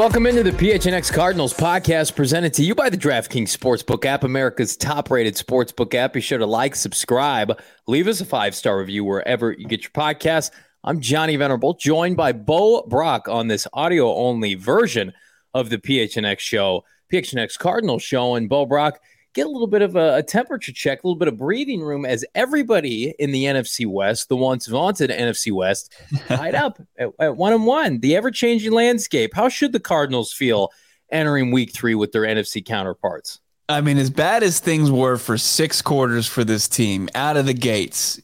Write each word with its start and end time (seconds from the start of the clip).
Welcome 0.00 0.24
into 0.24 0.42
the 0.42 0.52
PHNX 0.52 1.12
Cardinals 1.12 1.52
podcast 1.52 2.16
presented 2.16 2.54
to 2.54 2.64
you 2.64 2.74
by 2.74 2.88
the 2.88 2.96
DraftKings 2.96 3.54
Sportsbook 3.54 4.06
app, 4.06 4.24
America's 4.24 4.74
top 4.74 5.10
rated 5.10 5.34
sportsbook 5.34 5.92
app. 5.92 6.14
Be 6.14 6.22
sure 6.22 6.38
to 6.38 6.46
like, 6.46 6.74
subscribe, 6.74 7.60
leave 7.86 8.08
us 8.08 8.22
a 8.22 8.24
five 8.24 8.54
star 8.54 8.78
review 8.78 9.04
wherever 9.04 9.52
you 9.52 9.66
get 9.66 9.82
your 9.82 9.90
podcasts. 9.90 10.52
I'm 10.84 11.00
Johnny 11.00 11.36
Venerable, 11.36 11.74
joined 11.74 12.16
by 12.16 12.32
Bo 12.32 12.80
Brock 12.88 13.28
on 13.28 13.48
this 13.48 13.68
audio 13.74 14.14
only 14.14 14.54
version 14.54 15.12
of 15.52 15.68
the 15.68 15.76
PHNX 15.76 16.38
show, 16.38 16.82
PHNX 17.12 17.58
Cardinals 17.58 18.02
show. 18.02 18.36
And 18.36 18.48
Bo 18.48 18.64
Brock, 18.64 19.00
get 19.34 19.46
a 19.46 19.50
little 19.50 19.66
bit 19.66 19.82
of 19.82 19.96
a, 19.96 20.16
a, 20.16 20.22
temperature 20.22 20.72
check, 20.72 21.02
a 21.02 21.06
little 21.06 21.18
bit 21.18 21.28
of 21.28 21.36
breathing 21.36 21.80
room 21.80 22.04
as 22.04 22.24
everybody 22.34 23.14
in 23.18 23.30
the 23.30 23.44
NFC 23.44 23.86
West, 23.86 24.28
the 24.28 24.36
once 24.36 24.66
vaunted 24.66 25.10
NFC 25.10 25.52
West, 25.52 25.94
tied 26.26 26.54
up 26.54 26.80
at, 26.98 27.36
one 27.36 27.52
and 27.52 27.66
one. 27.66 28.00
The 28.00 28.16
ever 28.16 28.30
changing 28.30 28.72
landscape. 28.72 29.32
How 29.34 29.48
should 29.48 29.72
the 29.72 29.80
Cardinals 29.80 30.32
feel 30.32 30.70
entering 31.10 31.50
week 31.52 31.72
three 31.72 31.94
with 31.94 32.12
their 32.12 32.22
NFC 32.22 32.64
counterparts? 32.64 33.40
I 33.68 33.80
mean, 33.80 33.98
as 33.98 34.10
bad 34.10 34.42
as 34.42 34.58
things 34.58 34.90
were 34.90 35.16
for 35.16 35.38
six 35.38 35.80
quarters 35.80 36.26
for 36.26 36.42
this 36.42 36.66
team 36.66 37.08
out 37.14 37.36
of 37.36 37.46
the 37.46 37.54
gates, 37.54 38.20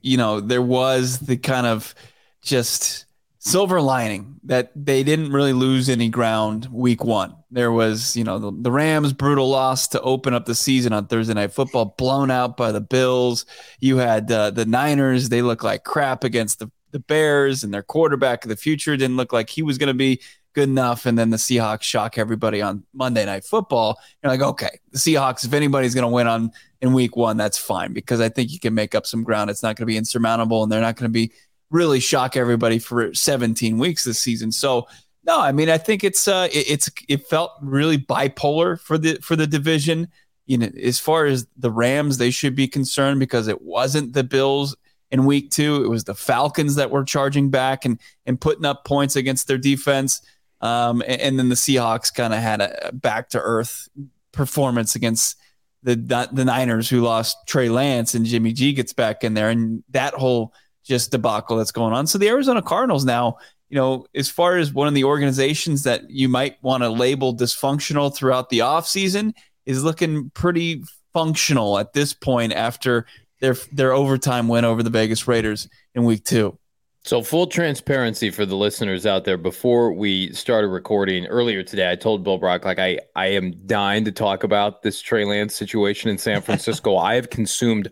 you 0.00 0.16
know, 0.16 0.40
there 0.40 0.62
was 0.62 1.20
the 1.20 1.36
kind 1.36 1.66
of 1.66 1.94
just 2.42 3.06
silver 3.44 3.80
lining 3.80 4.38
that 4.44 4.70
they 4.76 5.02
didn't 5.02 5.32
really 5.32 5.52
lose 5.52 5.88
any 5.88 6.08
ground 6.08 6.68
week 6.70 7.02
one. 7.02 7.34
There 7.50 7.72
was, 7.72 8.16
you 8.16 8.22
know, 8.22 8.38
the, 8.38 8.52
the, 8.56 8.70
Rams' 8.70 9.12
brutal 9.12 9.50
loss 9.50 9.88
to 9.88 10.00
open 10.00 10.32
up 10.32 10.46
the 10.46 10.54
season 10.54 10.92
on 10.92 11.08
Thursday 11.08 11.34
Night 11.34 11.52
Football, 11.52 11.96
blown 11.98 12.30
out 12.30 12.56
by 12.56 12.70
the 12.70 12.80
Bills. 12.80 13.44
You 13.80 13.96
had 13.96 14.30
uh, 14.30 14.50
the 14.50 14.64
Niners; 14.64 15.28
they 15.28 15.42
look 15.42 15.64
like 15.64 15.82
crap 15.82 16.22
against 16.22 16.60
the, 16.60 16.70
the 16.92 17.00
Bears, 17.00 17.64
and 17.64 17.74
their 17.74 17.82
quarterback 17.82 18.44
of 18.44 18.48
the 18.48 18.56
future 18.56 18.96
didn't 18.96 19.16
look 19.16 19.32
like 19.32 19.50
he 19.50 19.62
was 19.62 19.76
going 19.76 19.88
to 19.88 19.94
be 19.94 20.20
good 20.52 20.68
enough. 20.68 21.04
And 21.04 21.18
then 21.18 21.30
the 21.30 21.36
Seahawks 21.36 21.82
shock 21.82 22.18
everybody 22.18 22.62
on 22.62 22.84
Monday 22.94 23.26
Night 23.26 23.44
Football. 23.44 23.98
You're 24.22 24.30
like, 24.30 24.40
okay, 24.40 24.78
the 24.92 24.98
Seahawks, 24.98 25.44
if 25.44 25.52
anybody's 25.52 25.96
going 25.96 26.08
to 26.08 26.14
win 26.14 26.28
on 26.28 26.52
in 26.80 26.92
week 26.92 27.16
one, 27.16 27.38
that's 27.38 27.58
fine 27.58 27.92
because 27.92 28.20
I 28.20 28.28
think 28.28 28.52
you 28.52 28.60
can 28.60 28.72
make 28.72 28.94
up 28.94 29.04
some 29.04 29.24
ground. 29.24 29.50
It's 29.50 29.64
not 29.64 29.74
going 29.74 29.82
to 29.82 29.86
be 29.86 29.96
insurmountable, 29.96 30.62
and 30.62 30.70
they're 30.70 30.80
not 30.80 30.94
going 30.94 31.10
to 31.10 31.12
be 31.12 31.32
really 31.72 31.98
shock 31.98 32.36
everybody 32.36 32.78
for 32.78 33.12
17 33.12 33.78
weeks 33.78 34.04
this 34.04 34.20
season. 34.20 34.52
So 34.52 34.86
no, 35.24 35.40
I 35.40 35.52
mean 35.52 35.68
I 35.68 35.78
think 35.78 36.04
it's 36.04 36.28
uh 36.28 36.48
it, 36.52 36.70
it's 36.70 36.90
it 37.08 37.26
felt 37.26 37.52
really 37.60 37.98
bipolar 37.98 38.78
for 38.78 38.98
the 38.98 39.16
for 39.16 39.34
the 39.34 39.46
division. 39.46 40.08
You 40.46 40.58
know, 40.58 40.70
as 40.80 40.98
far 40.98 41.24
as 41.26 41.46
the 41.56 41.70
Rams, 41.70 42.18
they 42.18 42.30
should 42.30 42.54
be 42.54 42.68
concerned 42.68 43.20
because 43.20 43.48
it 43.48 43.62
wasn't 43.62 44.12
the 44.12 44.24
Bills 44.24 44.76
in 45.10 45.24
week 45.24 45.50
two. 45.50 45.84
It 45.84 45.88
was 45.88 46.04
the 46.04 46.14
Falcons 46.14 46.74
that 46.74 46.90
were 46.90 47.04
charging 47.04 47.50
back 47.50 47.84
and 47.84 47.98
and 48.26 48.40
putting 48.40 48.64
up 48.64 48.84
points 48.84 49.16
against 49.16 49.48
their 49.48 49.58
defense. 49.58 50.20
Um, 50.60 51.02
and, 51.06 51.20
and 51.20 51.38
then 51.38 51.48
the 51.48 51.54
Seahawks 51.54 52.12
kind 52.12 52.34
of 52.34 52.40
had 52.40 52.60
a 52.60 52.90
back 52.92 53.30
to 53.30 53.40
earth 53.40 53.88
performance 54.32 54.94
against 54.94 55.36
the 55.82 55.96
the 56.32 56.44
Niners, 56.44 56.88
who 56.88 57.00
lost 57.00 57.36
Trey 57.46 57.68
Lance 57.68 58.14
and 58.14 58.26
Jimmy 58.26 58.52
G 58.52 58.72
gets 58.72 58.92
back 58.92 59.24
in 59.24 59.34
there, 59.34 59.50
and 59.50 59.82
that 59.90 60.14
whole 60.14 60.52
just 60.84 61.10
debacle 61.10 61.56
that's 61.56 61.72
going 61.72 61.92
on. 61.92 62.06
So 62.06 62.18
the 62.18 62.28
Arizona 62.28 62.62
Cardinals 62.62 63.04
now, 63.04 63.36
you 63.68 63.76
know, 63.76 64.06
as 64.14 64.28
far 64.28 64.56
as 64.56 64.72
one 64.72 64.88
of 64.88 64.94
the 64.94 65.04
organizations 65.04 65.82
that 65.84 66.10
you 66.10 66.28
might 66.28 66.62
want 66.62 66.82
to 66.82 66.88
label 66.88 67.34
dysfunctional 67.34 68.14
throughout 68.14 68.50
the 68.50 68.60
offseason 68.60 69.32
is 69.66 69.84
looking 69.84 70.30
pretty 70.30 70.82
functional 71.12 71.78
at 71.78 71.92
this 71.92 72.12
point 72.12 72.52
after 72.52 73.06
their 73.40 73.56
their 73.72 73.92
overtime 73.92 74.48
win 74.48 74.64
over 74.64 74.82
the 74.82 74.90
Vegas 74.90 75.26
Raiders 75.26 75.68
in 75.94 76.04
week 76.04 76.24
2. 76.24 76.56
So, 77.04 77.20
full 77.20 77.48
transparency 77.48 78.30
for 78.30 78.46
the 78.46 78.54
listeners 78.54 79.06
out 79.06 79.24
there. 79.24 79.36
Before 79.36 79.92
we 79.92 80.32
started 80.32 80.68
recording 80.68 81.26
earlier 81.26 81.64
today, 81.64 81.90
I 81.90 81.96
told 81.96 82.22
Bill 82.22 82.38
Brock, 82.38 82.64
like, 82.64 82.78
I, 82.78 83.00
I 83.16 83.26
am 83.26 83.54
dying 83.66 84.04
to 84.04 84.12
talk 84.12 84.44
about 84.44 84.82
this 84.82 85.02
Trey 85.02 85.24
Lance 85.24 85.56
situation 85.56 86.10
in 86.10 86.18
San 86.18 86.42
Francisco. 86.42 86.96
I 86.98 87.16
have 87.16 87.28
consumed 87.28 87.90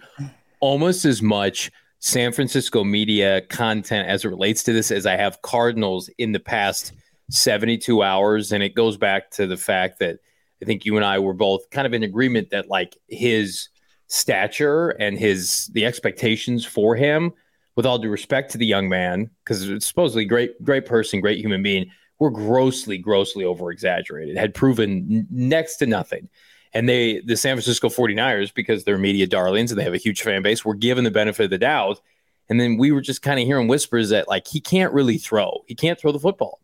almost 0.60 1.04
as 1.04 1.22
much 1.22 1.72
San 2.00 2.32
Francisco 2.32 2.82
media 2.82 3.42
content 3.42 4.08
as 4.08 4.24
it 4.24 4.28
relates 4.28 4.62
to 4.64 4.72
this 4.72 4.90
as 4.90 5.06
I 5.06 5.16
have 5.16 5.42
Cardinals 5.42 6.10
in 6.18 6.32
the 6.32 6.40
past 6.40 6.92
72 7.28 8.02
hours. 8.02 8.52
And 8.52 8.62
it 8.62 8.74
goes 8.74 8.96
back 8.96 9.30
to 9.32 9.46
the 9.46 9.56
fact 9.56 9.98
that 10.00 10.18
I 10.62 10.64
think 10.64 10.84
you 10.84 10.96
and 10.96 11.04
I 11.04 11.18
were 11.18 11.34
both 11.34 11.68
kind 11.70 11.86
of 11.86 11.94
in 11.94 12.02
agreement 12.02 12.50
that 12.50 12.68
like 12.68 12.96
his 13.08 13.68
stature 14.08 14.90
and 14.90 15.18
his 15.18 15.70
the 15.72 15.86
expectations 15.86 16.64
for 16.64 16.96
him, 16.96 17.32
with 17.76 17.86
all 17.86 17.98
due 17.98 18.10
respect 18.10 18.50
to 18.52 18.58
the 18.58 18.66
young 18.66 18.88
man, 18.88 19.30
because 19.44 19.68
it's 19.68 19.86
supposedly 19.86 20.24
great, 20.24 20.62
great 20.62 20.86
person, 20.86 21.20
great 21.20 21.38
human 21.38 21.62
being, 21.62 21.90
were 22.18 22.30
grossly, 22.30 22.98
grossly 22.98 23.44
over 23.44 23.70
exaggerated, 23.70 24.36
had 24.36 24.54
proven 24.54 25.26
next 25.30 25.76
to 25.76 25.86
nothing. 25.86 26.28
And 26.72 26.88
they, 26.88 27.20
the 27.20 27.36
San 27.36 27.56
Francisco 27.56 27.88
49ers, 27.88 28.54
because 28.54 28.84
they're 28.84 28.98
media 28.98 29.26
darlings 29.26 29.72
and 29.72 29.78
they 29.78 29.84
have 29.84 29.94
a 29.94 29.98
huge 29.98 30.22
fan 30.22 30.42
base, 30.42 30.64
were 30.64 30.74
given 30.74 31.04
the 31.04 31.10
benefit 31.10 31.44
of 31.44 31.50
the 31.50 31.58
doubt. 31.58 32.00
And 32.48 32.60
then 32.60 32.76
we 32.76 32.92
were 32.92 33.00
just 33.00 33.22
kind 33.22 33.40
of 33.40 33.46
hearing 33.46 33.68
whispers 33.68 34.10
that 34.10 34.28
like 34.28 34.46
he 34.46 34.60
can't 34.60 34.92
really 34.92 35.18
throw. 35.18 35.64
He 35.66 35.74
can't 35.74 35.98
throw 35.98 36.12
the 36.12 36.18
football. 36.18 36.60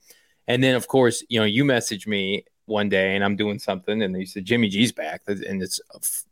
And 0.48 0.62
then 0.62 0.74
of 0.74 0.88
course, 0.88 1.24
you 1.28 1.38
know, 1.40 1.46
you 1.46 1.64
message 1.64 2.06
me 2.06 2.44
one 2.66 2.88
day 2.88 3.14
and 3.14 3.24
I'm 3.24 3.36
doing 3.36 3.58
something 3.58 4.02
and 4.02 4.16
you 4.18 4.26
said 4.26 4.44
Jimmy 4.44 4.68
G's 4.68 4.92
back 4.92 5.22
and 5.26 5.62
it's 5.62 5.80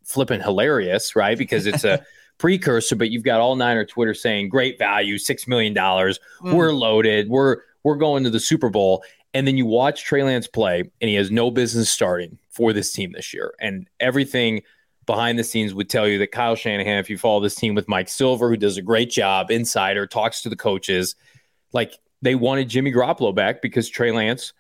flipping 0.05 0.41
hilarious, 0.41 1.17
right? 1.17 1.39
Because 1.39 1.67
it's 1.67 1.85
a 1.85 2.05
precursor, 2.39 2.97
but 2.97 3.11
you've 3.11 3.23
got 3.23 3.41
all 3.41 3.57
Niner 3.57 3.85
Twitter 3.85 4.15
saying 4.15 4.49
great 4.49 4.79
value, 4.79 5.19
six 5.19 5.47
million 5.47 5.73
dollars. 5.73 6.19
Mm. 6.43 6.55
We're 6.55 6.73
loaded. 6.73 7.29
We're 7.29 7.59
we're 7.85 7.97
going 7.97 8.25
to 8.25 8.31
the 8.31 8.41
Super 8.41 8.71
Bowl. 8.71 9.05
And 9.35 9.49
then 9.49 9.57
you 9.57 9.67
watch 9.67 10.05
Trey 10.05 10.23
Lance 10.23 10.47
play, 10.47 10.81
and 11.01 11.09
he 11.09 11.17
has 11.17 11.31
no 11.31 11.51
business 11.51 11.91
starting 11.91 12.39
for 12.51 12.73
this 12.73 12.93
team 12.93 13.13
this 13.13 13.35
year. 13.35 13.53
And 13.61 13.91
everything 13.99 14.63
behind 15.07 15.39
the 15.39 15.45
scenes 15.45 15.75
would 15.75 15.91
tell 15.91 16.07
you 16.07 16.19
that 16.19 16.31
Kyle 16.31 16.55
Shanahan, 16.55 16.99
if 16.99 17.11
you 17.11 17.19
follow 17.19 17.41
this 17.41 17.57
team 17.57 17.75
with 17.75 17.89
Mike 17.89 18.09
Silver, 18.09 18.49
who 18.49 18.57
does 18.57 18.77
a 18.77 18.83
great 18.83 19.11
job, 19.11 19.51
insider, 19.51 20.07
talks 20.07 20.41
to 20.43 20.49
the 20.49 20.57
coaches, 20.57 21.17
like 21.73 21.99
they 22.23 22.37
wanted 22.37 22.69
Jimmy 22.69 22.93
Garoppolo 22.93 23.35
back 23.35 23.61
because 23.61 23.89
Trey 23.89 24.13
Lance 24.13 24.53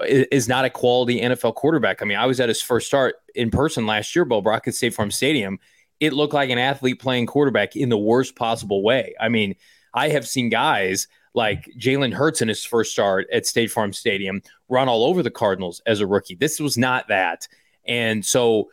is 0.00 0.48
not 0.48 0.64
a 0.64 0.70
quality 0.70 1.20
NFL 1.20 1.54
quarterback. 1.54 2.00
I 2.00 2.06
mean, 2.06 2.16
I 2.16 2.24
was 2.24 2.40
at 2.40 2.48
his 2.48 2.62
first 2.62 2.86
start 2.86 3.16
in 3.34 3.50
person 3.50 3.86
last 3.86 4.16
year, 4.16 4.24
Bo 4.24 4.40
Brock 4.40 4.66
at 4.66 4.74
State 4.74 4.94
Farm 4.94 5.10
Stadium. 5.10 5.58
It 6.00 6.14
looked 6.14 6.32
like 6.32 6.48
an 6.48 6.58
athlete 6.58 6.98
playing 6.98 7.26
quarterback 7.26 7.76
in 7.76 7.90
the 7.90 7.98
worst 7.98 8.36
possible 8.36 8.82
way. 8.82 9.14
I 9.20 9.28
mean, 9.28 9.54
I 9.92 10.08
have 10.08 10.26
seen 10.26 10.48
guys– 10.48 11.08
like 11.34 11.68
Jalen 11.78 12.14
Hurts 12.14 12.40
in 12.40 12.48
his 12.48 12.64
first 12.64 12.92
start 12.92 13.26
at 13.32 13.46
State 13.46 13.70
Farm 13.70 13.92
Stadium 13.92 14.40
run 14.68 14.88
all 14.88 15.04
over 15.04 15.22
the 15.22 15.30
Cardinals 15.30 15.82
as 15.86 16.00
a 16.00 16.06
rookie. 16.06 16.36
This 16.36 16.60
was 16.60 16.78
not 16.78 17.08
that. 17.08 17.46
And 17.84 18.24
so 18.24 18.70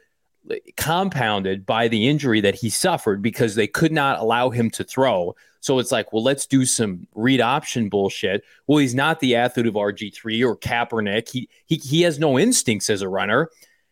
compounded 0.77 1.65
by 1.65 1.87
the 1.87 2.07
injury 2.07 2.41
that 2.41 2.55
he 2.55 2.69
suffered 2.69 3.21
because 3.21 3.55
they 3.55 3.67
could 3.67 3.91
not 3.91 4.19
allow 4.19 4.49
him 4.49 4.69
to 4.71 4.83
throw. 4.83 5.35
So 5.59 5.77
it's 5.77 5.91
like, 5.91 6.11
well, 6.11 6.23
let's 6.23 6.47
do 6.47 6.65
some 6.65 7.07
read 7.13 7.41
option 7.41 7.89
bullshit. 7.89 8.43
Well, 8.65 8.79
he's 8.79 8.95
not 8.95 9.19
the 9.19 9.35
athlete 9.35 9.67
of 9.67 9.75
RG3 9.75 10.43
or 10.43 10.57
Kaepernick. 10.57 11.29
He 11.29 11.49
he 11.67 11.75
he 11.75 12.01
has 12.01 12.17
no 12.17 12.39
instincts 12.39 12.89
as 12.89 13.01
a 13.01 13.09
runner. 13.09 13.49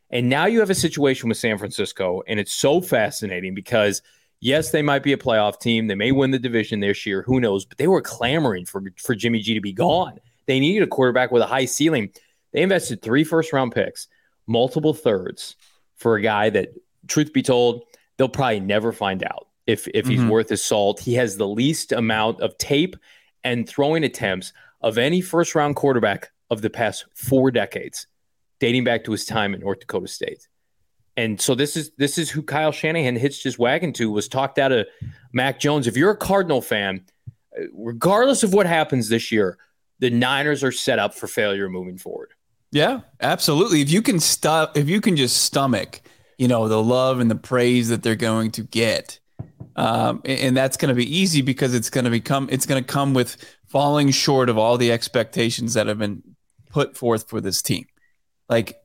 And 0.10 0.28
now 0.28 0.46
you 0.48 0.60
have 0.60 0.72
a 0.72 0.76
situation 0.76 1.30
with 1.30 1.38
San 1.38 1.60
Francisco, 1.60 2.24
and 2.28 2.40
it's 2.40 2.52
so 2.52 2.82
fascinating 2.82 3.54
because 3.54 4.02
Yes, 4.42 4.72
they 4.72 4.82
might 4.82 5.04
be 5.04 5.14
a 5.14 5.18
playoff 5.18 5.60
team. 5.60 5.88
They 5.88 5.96
may 5.96 6.12
win 6.12 6.32
the 6.32 6.40
division 6.40 6.80
this 6.80 7.06
year. 7.06 7.24
Who 7.24 7.40
knows? 7.40 7.66
But 7.66 7.78
they 7.78 7.88
were 7.88 8.02
clamoring 8.02 8.66
for, 8.66 8.82
for 8.98 9.14
Jimmy 9.14 9.40
G 9.40 9.54
to 9.54 9.62
be 9.62 9.74
gone. 9.74 10.20
They 10.46 10.60
needed 10.60 10.84
a 10.84 10.88
quarterback 10.88 11.32
with 11.32 11.42
a 11.42 11.48
high 11.48 11.66
ceiling. 11.66 12.12
They 12.54 12.62
invested 12.62 13.02
three 13.02 13.24
first 13.24 13.52
round 13.52 13.74
picks, 13.74 14.08
multiple 14.48 14.94
thirds 14.94 15.56
for 15.98 16.16
a 16.16 16.22
guy 16.22 16.50
that, 16.52 16.70
truth 17.08 17.34
be 17.34 17.42
told, 17.42 17.84
they'll 18.18 18.30
probably 18.30 18.60
never 18.62 18.92
find 18.92 19.24
out 19.24 19.48
if, 19.68 19.88
if 19.90 20.08
he's 20.08 20.20
mm-hmm. 20.20 20.30
worth 20.30 20.50
his 20.50 20.64
salt. 20.64 21.00
He 21.00 21.14
has 21.16 21.36
the 21.36 21.48
least 21.48 21.92
amount 21.92 22.42
of 22.42 22.58
tape 22.58 22.96
and 23.44 23.68
throwing 23.68 24.04
attempts 24.04 24.54
of 24.82 24.98
any 24.98 25.22
first 25.22 25.56
round 25.56 25.76
quarterback 25.76 26.32
of 26.50 26.62
the 26.62 26.70
past 26.70 27.06
four 27.14 27.52
decades, 27.52 28.08
dating 28.60 28.86
back 28.86 29.04
to 29.04 29.12
his 29.12 29.26
time 29.26 29.54
at 29.54 29.60
North 29.60 29.82
Dakota 29.82 30.08
State. 30.08 30.48
And 31.20 31.42
so 31.42 31.54
this 31.54 31.76
is 31.76 31.92
this 31.98 32.18
is 32.18 32.30
who 32.30 32.42
Kyle 32.42 32.72
Shanahan 32.72 33.18
hitched 33.18 33.44
his 33.44 33.60
wagon 33.60 33.92
to 33.94 34.10
was 34.10 34.30
talked 34.30 34.58
out 34.58 34.72
of 34.72 34.88
Mac 35.34 35.60
Jones. 35.60 35.86
If 35.86 35.98
you're 35.98 36.12
a 36.12 36.18
Cardinal 36.18 36.62
fan, 36.62 37.04
regardless 37.74 38.42
of 38.42 38.54
what 38.54 38.66
happens 38.66 39.10
this 39.10 39.30
year, 39.30 39.58
the 40.00 40.10
Niners 40.10 40.64
are 40.64 40.72
set 40.72 40.98
up 40.98 41.14
for 41.14 41.28
failure 41.28 41.68
moving 41.68 41.98
forward. 41.98 42.32
Yeah, 42.72 43.02
absolutely. 43.20 43.82
If 43.82 43.90
you 43.92 44.02
can 44.02 44.22
stop, 44.22 44.78
if 44.78 44.88
you 44.88 45.02
can 45.02 45.18
just 45.18 45.42
stomach, 45.42 46.00
you 46.38 46.48
know, 46.48 46.70
the 46.70 46.82
love 46.82 47.20
and 47.20 47.30
the 47.30 47.36
praise 47.36 47.90
that 47.90 48.02
they're 48.02 48.16
going 48.16 48.52
to 48.52 48.64
get, 48.64 49.20
um, 49.76 50.22
and 50.24 50.56
that's 50.56 50.78
going 50.78 50.88
to 50.88 50.96
be 50.96 51.18
easy 51.18 51.42
because 51.42 51.74
it's 51.74 51.90
going 51.90 52.06
to 52.06 52.12
become, 52.12 52.48
it's 52.50 52.66
going 52.66 52.82
to 52.82 52.88
come 52.88 53.14
with 53.14 53.36
falling 53.68 54.12
short 54.12 54.48
of 54.48 54.58
all 54.58 54.78
the 54.78 54.94
expectations 54.94 55.74
that 55.74 55.88
have 55.88 55.98
been 55.98 56.24
put 56.70 56.96
forth 56.96 57.28
for 57.28 57.42
this 57.42 57.62
team. 57.62 57.88
Like 58.48 58.78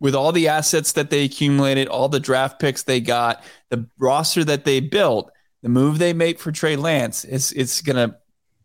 with 0.00 0.14
all 0.14 0.32
the 0.32 0.48
assets 0.48 0.92
that 0.92 1.10
they 1.10 1.24
accumulated, 1.24 1.86
all 1.86 2.08
the 2.08 2.20
draft 2.20 2.58
picks 2.58 2.82
they 2.82 3.00
got, 3.00 3.44
the 3.68 3.86
roster 3.98 4.42
that 4.44 4.64
they 4.64 4.80
built, 4.80 5.30
the 5.62 5.68
move 5.68 5.98
they 5.98 6.12
made 6.12 6.40
for 6.40 6.50
Trey 6.50 6.76
Lance, 6.76 7.24
it's 7.24 7.52
it's 7.52 7.82
gonna 7.82 8.16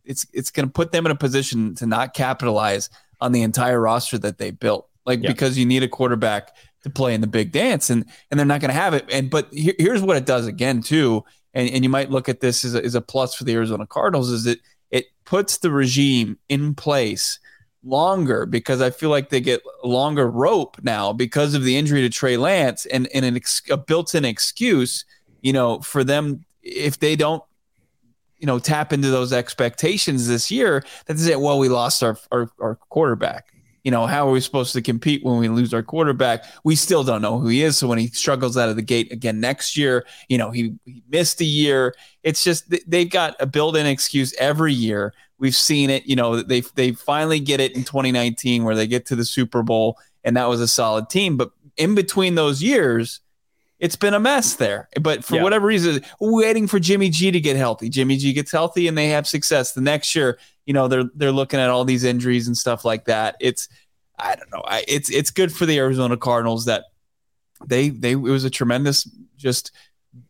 it's 0.06 0.26
it's 0.34 0.50
gonna 0.50 0.70
put 0.70 0.92
them 0.92 1.06
in 1.06 1.12
a 1.12 1.16
position 1.16 1.76
to 1.76 1.86
not 1.86 2.14
capitalize 2.14 2.90
on 3.20 3.34
the 3.34 3.42
entire 3.42 3.80
roster 3.80 4.18
that 4.18 4.38
they 4.38 4.52
built. 4.52 4.88
Like 5.06 5.22
yeah. 5.22 5.30
because 5.30 5.58
you 5.58 5.66
need 5.66 5.84
a 5.84 5.88
quarterback 5.88 6.56
to 6.84 6.90
play 6.90 7.14
in 7.14 7.22
the 7.22 7.28
big 7.28 7.52
dance, 7.52 7.90
and 7.90 8.06
and 8.32 8.40
they're 8.40 8.48
not 8.48 8.62
gonna 8.62 8.74
have 8.74 8.94
it. 8.94 9.06
And 9.12 9.30
but 9.30 9.50
here, 9.52 9.76
here's 9.78 10.02
what 10.02 10.18
it 10.18 10.26
does 10.26 10.48
again 10.48 10.82
too, 10.82 11.24
and, 11.54 11.70
and 11.70 11.84
you 11.84 11.90
might 11.90 12.12
look 12.12 12.30
at 12.30 12.40
this 12.40 12.64
as 12.64 12.76
a, 12.76 12.84
as 12.84 12.96
a 12.96 13.02
plus 13.02 13.36
for 13.36 13.44
the 13.44 13.54
Arizona 13.54 13.86
Cardinals 13.86 14.30
is 14.30 14.46
it 14.46 14.60
it 14.90 15.08
puts 15.26 15.58
the 15.58 15.72
regime 15.72 16.38
in 16.48 16.74
place 16.74 17.40
longer 17.86 18.46
because 18.46 18.82
I 18.82 18.90
feel 18.90 19.10
like 19.10 19.30
they 19.30 19.40
get 19.40 19.62
longer 19.84 20.30
rope 20.30 20.78
now 20.82 21.14
because 21.14 21.54
of 21.54 21.64
the 21.64 21.78
injury 21.78 22.02
to 22.02 22.10
Trey 22.10 22.38
Lance 22.38 22.86
and, 22.88 23.08
and 23.14 23.24
an 23.24 23.36
ex, 23.36 23.62
a 23.70 23.78
built-in 23.78 24.26
excuse, 24.26 25.06
you 25.42 25.54
know, 25.54 25.80
for 25.80 26.04
them 26.04 26.44
if 26.64 27.00
they 27.00 27.16
don't, 27.16 27.44
you 28.38 28.48
know, 28.48 28.60
tap 28.60 28.92
into 28.92 29.10
those 29.10 29.32
expectations 29.32 30.28
this 30.28 30.52
year, 30.52 30.84
that's 31.06 31.26
it. 31.26 31.40
Well, 31.40 31.60
we 31.60 31.70
lost 31.70 32.04
our, 32.04 32.18
our, 32.32 32.50
our 32.60 32.76
quarterback. 32.90 33.46
You 33.84 33.92
know, 33.92 34.08
how 34.08 34.28
are 34.28 34.32
we 34.32 34.42
supposed 34.42 34.74
to 34.74 34.82
compete 34.82 35.24
when 35.24 35.38
we 35.38 35.48
lose 35.48 35.72
our 35.72 35.84
quarterback? 35.84 36.44
We 36.64 36.76
still 36.76 37.04
don't 37.04 37.22
know 37.22 37.38
who 37.38 37.50
he 37.50 37.62
is. 37.62 37.78
So 37.78 37.88
when 37.88 38.00
he 38.00 38.08
struggles 38.08 38.58
out 38.58 38.68
of 38.68 38.76
the 38.76 38.82
gate 38.82 39.12
again 39.12 39.40
next 39.40 39.78
year, 39.78 40.08
you 40.28 40.40
know, 40.40 40.50
he, 40.50 40.74
he 40.86 41.04
missed 41.08 41.40
a 41.40 41.46
year. 41.46 41.94
It's 42.24 42.44
just 42.44 42.74
they've 42.90 43.10
got 43.10 43.36
a 43.40 43.46
built-in 43.46 43.86
excuse 43.86 44.34
every 44.40 44.74
year 44.74 45.14
We've 45.38 45.56
seen 45.56 45.90
it. 45.90 46.06
You 46.06 46.16
know, 46.16 46.42
they 46.42 46.62
they 46.62 46.92
finally 46.94 47.40
get 47.40 47.60
it 47.60 47.76
in 47.76 47.84
2019 47.84 48.64
where 48.64 48.76
they 48.76 48.88
get 48.88 49.06
to 49.08 49.16
the 49.16 49.26
Super 49.26 49.64
Bowl, 49.64 49.98
and 50.24 50.38
that 50.38 50.48
was 50.48 50.62
a 50.62 50.68
solid 50.68 51.10
team. 51.10 51.38
But 51.38 51.52
in 51.78 51.96
between 51.96 52.36
those 52.36 52.64
years, 52.64 53.20
it's 53.80 53.96
been 53.96 54.14
a 54.14 54.20
mess 54.20 54.56
there. 54.56 54.90
But 55.02 55.24
for 55.24 55.36
yeah. 55.36 55.44
whatever 55.44 55.68
reason, 55.68 56.02
waiting 56.20 56.68
for 56.68 56.80
Jimmy 56.80 57.10
G 57.10 57.32
to 57.32 57.40
get 57.40 57.58
healthy. 57.58 57.90
Jimmy 57.90 58.18
G 58.18 58.34
gets 58.34 58.52
healthy 58.52 58.88
and 58.88 58.98
they 58.98 59.10
have 59.10 59.28
success. 59.28 59.74
The 59.74 59.82
next 59.82 60.16
year, 60.16 60.40
you 60.66 60.74
know, 60.74 60.88
they're 60.88 61.10
they're 61.16 61.32
looking 61.32 61.60
at 61.60 61.70
all 61.70 61.86
these 61.86 62.04
injuries 62.04 62.48
and 62.48 62.58
stuff 62.58 62.86
like 62.86 63.06
that. 63.06 63.36
It's 63.40 63.68
I 64.18 64.36
don't 64.36 64.52
know. 64.52 64.64
I, 64.66 64.86
it's 64.88 65.10
it's 65.10 65.32
good 65.32 65.52
for 65.54 65.66
the 65.66 65.78
Arizona 65.78 66.18
Cardinals 66.18 66.66
that 66.66 66.86
they 67.66 67.90
they 67.90 68.12
it 68.12 68.16
was 68.16 68.46
a 68.46 68.50
tremendous 68.50 69.10
just 69.36 69.72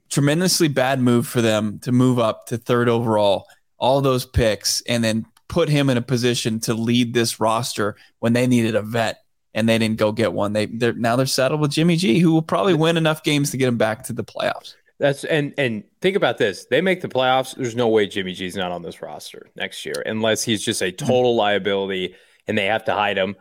tremendously 0.09 0.67
bad 0.67 0.99
move 0.99 1.27
for 1.27 1.41
them 1.41 1.79
to 1.79 1.91
move 1.91 2.19
up 2.19 2.47
to 2.47 2.57
third 2.57 2.89
overall 2.89 3.47
all 3.85 4.01
those 4.01 4.25
picks 4.25 4.81
and 4.87 5.03
then 5.03 5.27
put 5.47 5.69
him 5.69 5.91
in 5.91 5.97
a 5.97 6.01
position 6.01 6.59
to 6.59 6.73
lead 6.73 7.13
this 7.13 7.39
roster 7.39 7.95
when 8.17 8.33
they 8.33 8.47
needed 8.47 8.73
a 8.73 8.81
vet 8.81 9.23
and 9.53 9.69
they 9.69 9.77
didn't 9.77 9.99
go 9.99 10.11
get 10.11 10.33
one. 10.33 10.53
They 10.53 10.65
they're 10.65 10.93
now 10.93 11.15
they're 11.15 11.27
settled 11.27 11.61
with 11.61 11.69
Jimmy 11.69 11.95
G, 11.95 12.17
who 12.17 12.33
will 12.33 12.41
probably 12.41 12.73
win 12.73 12.97
enough 12.97 13.21
games 13.21 13.51
to 13.51 13.57
get 13.57 13.67
him 13.67 13.77
back 13.77 14.03
to 14.05 14.13
the 14.13 14.23
playoffs. 14.23 14.73
That's 14.97 15.23
and 15.23 15.53
and 15.59 15.83
think 16.01 16.15
about 16.15 16.39
this. 16.39 16.65
They 16.65 16.81
make 16.81 17.01
the 17.01 17.07
playoffs. 17.07 17.55
There's 17.55 17.75
no 17.75 17.87
way 17.87 18.07
Jimmy 18.07 18.33
G's 18.33 18.55
not 18.55 18.71
on 18.71 18.81
this 18.81 19.03
roster 19.03 19.51
next 19.55 19.85
year 19.85 20.01
unless 20.03 20.43
he's 20.43 20.65
just 20.65 20.81
a 20.81 20.91
total 20.91 21.35
liability 21.45 22.15
and 22.47 22.57
they 22.57 22.65
have 22.65 22.85
to 22.85 22.93
hide 22.93 23.19
him. 23.19 23.35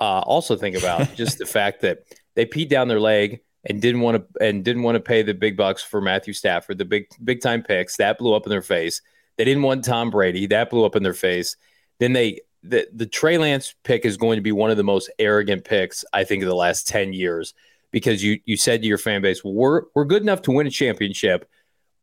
Uh, 0.00 0.20
also 0.26 0.56
think 0.56 0.76
about 0.76 1.14
just 1.16 1.38
the 1.38 1.46
fact 1.46 1.82
that 1.82 2.00
they 2.34 2.44
peed 2.44 2.68
down 2.68 2.88
their 2.88 3.00
leg 3.00 3.42
and 3.64 3.80
didn't 3.80 4.00
want 4.00 4.16
to 4.16 4.44
and 4.44 4.64
didn't 4.64 4.82
want 4.82 4.96
to 4.96 5.00
pay 5.00 5.22
the 5.22 5.34
big 5.34 5.56
bucks 5.56 5.84
for 5.84 6.00
Matthew 6.00 6.32
Stafford, 6.32 6.78
the 6.78 6.84
big 6.84 7.06
big 7.22 7.40
time 7.40 7.62
picks 7.62 7.96
that 7.98 8.18
blew 8.18 8.34
up 8.34 8.44
in 8.44 8.50
their 8.50 8.60
face. 8.60 9.00
They 9.36 9.44
didn't 9.44 9.62
want 9.62 9.84
Tom 9.84 10.10
Brady. 10.10 10.46
That 10.46 10.70
blew 10.70 10.84
up 10.84 10.96
in 10.96 11.02
their 11.02 11.14
face. 11.14 11.56
Then 11.98 12.12
they 12.12 12.40
the 12.62 12.88
the 12.92 13.06
Trey 13.06 13.38
Lance 13.38 13.74
pick 13.84 14.04
is 14.04 14.16
going 14.16 14.36
to 14.36 14.42
be 14.42 14.52
one 14.52 14.70
of 14.70 14.76
the 14.76 14.84
most 14.84 15.10
arrogant 15.18 15.64
picks 15.64 16.04
I 16.12 16.24
think 16.24 16.42
of 16.42 16.48
the 16.48 16.54
last 16.54 16.88
10 16.88 17.12
years 17.12 17.54
because 17.90 18.24
you 18.24 18.40
you 18.44 18.56
said 18.56 18.82
to 18.82 18.88
your 18.88 18.98
fan 18.98 19.22
base, 19.22 19.44
we're 19.44 19.82
we're 19.94 20.04
good 20.04 20.22
enough 20.22 20.42
to 20.42 20.52
win 20.52 20.66
a 20.66 20.70
championship, 20.70 21.48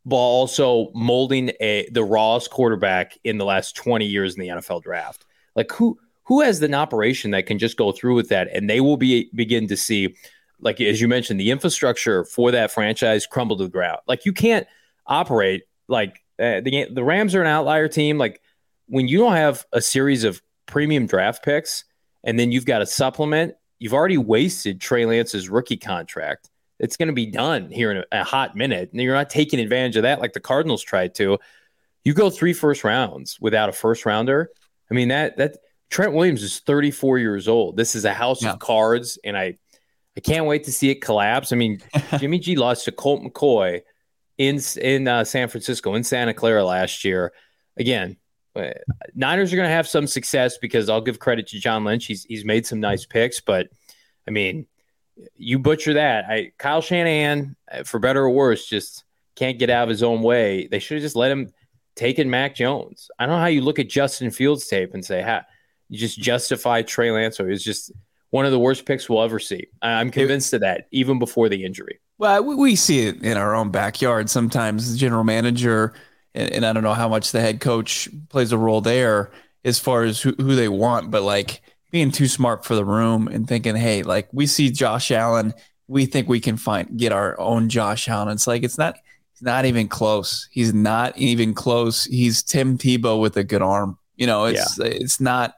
but 0.06 0.16
also 0.16 0.90
molding 0.94 1.52
a 1.60 1.88
the 1.90 2.04
rawest 2.04 2.50
quarterback 2.50 3.18
in 3.24 3.38
the 3.38 3.44
last 3.44 3.76
20 3.76 4.06
years 4.06 4.34
in 4.34 4.40
the 4.40 4.48
NFL 4.48 4.82
draft. 4.82 5.26
Like 5.56 5.70
who 5.72 5.98
who 6.22 6.40
has 6.40 6.62
an 6.62 6.74
operation 6.74 7.32
that 7.32 7.46
can 7.46 7.58
just 7.58 7.76
go 7.76 7.92
through 7.92 8.14
with 8.14 8.28
that 8.28 8.48
and 8.54 8.70
they 8.70 8.80
will 8.80 8.96
be 8.96 9.28
begin 9.34 9.66
to 9.68 9.76
see 9.76 10.14
like 10.60 10.80
as 10.80 11.00
you 11.00 11.08
mentioned 11.08 11.40
the 11.40 11.50
infrastructure 11.50 12.24
for 12.24 12.52
that 12.52 12.70
franchise 12.70 13.26
crumble 13.26 13.56
to 13.58 13.64
the 13.64 13.70
ground. 13.70 14.00
Like 14.06 14.24
you 14.24 14.32
can't 14.32 14.66
operate 15.06 15.64
like 15.88 16.21
uh, 16.38 16.60
the 16.60 16.86
the 16.92 17.04
Rams 17.04 17.34
are 17.34 17.40
an 17.40 17.46
outlier 17.46 17.88
team. 17.88 18.18
Like 18.18 18.40
when 18.86 19.08
you 19.08 19.18
don't 19.18 19.34
have 19.34 19.64
a 19.72 19.80
series 19.80 20.24
of 20.24 20.42
premium 20.66 21.06
draft 21.06 21.44
picks, 21.44 21.84
and 22.24 22.38
then 22.38 22.52
you've 22.52 22.66
got 22.66 22.82
a 22.82 22.86
supplement, 22.86 23.54
you've 23.78 23.94
already 23.94 24.18
wasted 24.18 24.80
Trey 24.80 25.06
Lance's 25.06 25.48
rookie 25.48 25.76
contract. 25.76 26.50
It's 26.78 26.96
going 26.96 27.08
to 27.08 27.14
be 27.14 27.26
done 27.26 27.70
here 27.70 27.90
in 27.90 27.98
a, 27.98 28.04
a 28.12 28.24
hot 28.24 28.56
minute, 28.56 28.90
and 28.92 29.00
you're 29.00 29.14
not 29.14 29.30
taking 29.30 29.60
advantage 29.60 29.96
of 29.96 30.02
that 30.02 30.20
like 30.20 30.32
the 30.32 30.40
Cardinals 30.40 30.82
tried 30.82 31.14
to. 31.16 31.38
You 32.04 32.14
go 32.14 32.30
three 32.30 32.52
first 32.52 32.82
rounds 32.82 33.38
without 33.40 33.68
a 33.68 33.72
first 33.72 34.04
rounder. 34.04 34.50
I 34.90 34.94
mean 34.94 35.08
that 35.08 35.36
that 35.36 35.58
Trent 35.90 36.14
Williams 36.14 36.42
is 36.42 36.58
34 36.60 37.18
years 37.18 37.48
old. 37.48 37.76
This 37.76 37.94
is 37.94 38.04
a 38.04 38.14
house 38.14 38.42
yeah. 38.42 38.52
of 38.52 38.58
cards, 38.58 39.18
and 39.24 39.36
I 39.36 39.58
I 40.16 40.20
can't 40.20 40.46
wait 40.46 40.64
to 40.64 40.72
see 40.72 40.90
it 40.90 40.96
collapse. 40.96 41.52
I 41.52 41.56
mean, 41.56 41.80
Jimmy 42.18 42.38
G 42.38 42.56
lost 42.56 42.86
to 42.86 42.92
Colt 42.92 43.22
McCoy 43.22 43.82
in 44.38 44.60
in 44.80 45.08
uh, 45.08 45.24
San 45.24 45.48
Francisco 45.48 45.94
in 45.94 46.04
Santa 46.04 46.34
Clara 46.34 46.64
last 46.64 47.04
year. 47.04 47.32
Again, 47.76 48.16
uh, 48.54 48.70
Niners 49.14 49.52
are 49.52 49.56
going 49.56 49.68
to 49.68 49.74
have 49.74 49.88
some 49.88 50.06
success 50.06 50.58
because 50.58 50.88
I'll 50.88 51.00
give 51.00 51.18
credit 51.18 51.46
to 51.48 51.58
John 51.58 51.84
Lynch. 51.84 52.06
He's 52.06 52.24
he's 52.24 52.44
made 52.44 52.66
some 52.66 52.80
nice 52.80 53.06
picks, 53.06 53.40
but 53.40 53.68
I 54.26 54.30
mean, 54.30 54.66
you 55.36 55.58
butcher 55.58 55.94
that. 55.94 56.24
I 56.28 56.52
Kyle 56.58 56.80
Shanahan, 56.80 57.56
uh, 57.70 57.82
for 57.84 57.98
better 57.98 58.22
or 58.22 58.30
worse, 58.30 58.66
just 58.66 59.04
can't 59.36 59.58
get 59.58 59.70
out 59.70 59.84
of 59.84 59.88
his 59.88 60.02
own 60.02 60.22
way. 60.22 60.66
They 60.66 60.78
should 60.78 60.96
have 60.96 61.02
just 61.02 61.16
let 61.16 61.30
him 61.30 61.50
take 61.96 62.18
in 62.18 62.30
Mac 62.30 62.54
Jones. 62.54 63.10
I 63.18 63.26
don't 63.26 63.36
know 63.36 63.40
how 63.40 63.46
you 63.46 63.62
look 63.62 63.78
at 63.78 63.88
Justin 63.88 64.30
Fields 64.30 64.66
tape 64.66 64.94
and 64.94 65.04
say, 65.04 65.22
"Ha, 65.22 65.44
you 65.88 65.98
just 65.98 66.18
justify 66.18 66.82
Trey 66.82 67.10
Lance." 67.10 67.40
Or 67.40 67.50
it's 67.50 67.64
just 67.64 67.92
one 68.30 68.46
of 68.46 68.50
the 68.50 68.58
worst 68.58 68.86
picks 68.86 69.08
we'll 69.08 69.22
ever 69.22 69.38
see. 69.38 69.66
I'm 69.82 70.10
convinced 70.10 70.52
of 70.54 70.62
that, 70.62 70.88
even 70.90 71.18
before 71.18 71.48
the 71.48 71.64
injury. 71.64 72.00
Well, 72.22 72.44
we 72.44 72.76
see 72.76 73.00
it 73.08 73.20
in 73.24 73.36
our 73.36 73.52
own 73.52 73.70
backyard 73.70 74.30
sometimes. 74.30 74.92
The 74.92 74.96
general 74.96 75.24
manager, 75.24 75.92
and, 76.36 76.52
and, 76.52 76.64
I 76.64 76.72
don't 76.72 76.84
know 76.84 76.94
how 76.94 77.08
much 77.08 77.32
the 77.32 77.40
head 77.40 77.58
coach 77.58 78.08
plays 78.28 78.52
a 78.52 78.56
role 78.56 78.80
there 78.80 79.32
as 79.64 79.80
far 79.80 80.04
as 80.04 80.20
who, 80.20 80.32
who 80.38 80.54
they 80.54 80.68
want, 80.68 81.10
but 81.10 81.24
like 81.24 81.62
being 81.90 82.12
too 82.12 82.28
smart 82.28 82.64
for 82.64 82.76
the 82.76 82.84
room 82.84 83.26
and 83.26 83.48
thinking, 83.48 83.74
hey, 83.74 84.04
like 84.04 84.28
we 84.32 84.46
see 84.46 84.70
Josh 84.70 85.10
Allen, 85.10 85.52
we 85.88 86.06
think 86.06 86.28
we 86.28 86.38
can 86.38 86.56
find 86.56 86.96
get 86.96 87.10
our 87.10 87.36
own 87.40 87.68
Josh 87.68 88.08
Allen. 88.08 88.28
It's 88.28 88.46
like 88.46 88.62
it's 88.62 88.78
not 88.78 88.94
it's 89.32 89.42
not 89.42 89.64
even 89.64 89.88
close. 89.88 90.46
He's 90.52 90.72
not 90.72 91.18
even 91.18 91.54
close. 91.54 92.04
He's 92.04 92.44
Tim 92.44 92.78
Tebow 92.78 93.20
with 93.20 93.36
a 93.36 93.42
good 93.42 93.62
arm. 93.62 93.98
You 94.14 94.28
know, 94.28 94.44
it's 94.44 94.78
yeah. 94.78 94.86
it's 94.86 95.18
not 95.20 95.54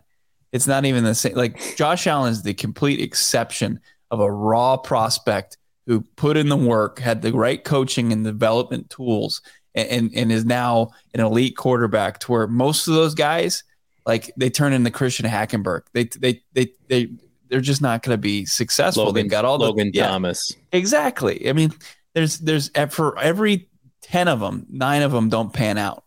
it's 0.50 0.66
not 0.66 0.87
even 0.87 1.04
the 1.04 1.14
same. 1.14 1.35
Like 1.35 1.76
Josh 1.76 2.06
Allen 2.06 2.33
is 2.33 2.42
the 2.42 2.54
complete 2.54 3.02
exception 3.02 3.80
of 4.11 4.21
a 4.21 4.33
raw 4.33 4.78
prospect 4.78 5.59
who 5.87 6.03
put 6.17 6.37
in 6.37 6.49
the 6.49 6.57
work, 6.57 6.99
had 6.99 7.23
the 7.23 7.33
right 7.33 7.62
coaching 7.62 8.12
and 8.12 8.25
development 8.25 8.91
tools, 8.91 9.43
and, 9.75 9.88
and, 9.88 10.14
and 10.14 10.33
is 10.33 10.45
now 10.45 10.91
an 11.12 11.21
elite 11.21 11.57
quarterback. 11.57 12.21
To 12.21 12.33
where 12.33 12.47
most 12.47 12.88
of 12.88 12.95
those 12.95 13.14
guys, 13.14 13.64
like 14.07 14.33
they 14.37 14.50
turn 14.50 14.73
into 14.73 14.91
Christian 14.91 15.26
Hackenberg. 15.26 15.83
They 15.93 16.05
they 16.05 16.43
they 16.53 16.73
they 16.88 17.11
they're 17.49 17.61
just 17.61 17.83
not 17.83 18.03
going 18.03 18.14
to 18.14 18.21
be 18.21 18.45
successful. 18.45 19.05
Logan, 19.05 19.25
They've 19.25 19.31
got 19.31 19.45
all 19.45 19.59
Logan 19.59 19.91
the, 19.93 20.00
Thomas. 20.00 20.53
exactly. 20.73 21.49
I 21.49 21.53
mean, 21.53 21.73
there's 22.14 22.38
there's 22.38 22.71
for 22.91 23.19
every 23.19 23.69
10 24.03 24.29
of 24.29 24.41
them, 24.41 24.67
nine 24.71 25.03
of 25.03 25.12
them 25.12 25.29
don't 25.29 25.53
pan 25.53 25.79
out. 25.79 26.05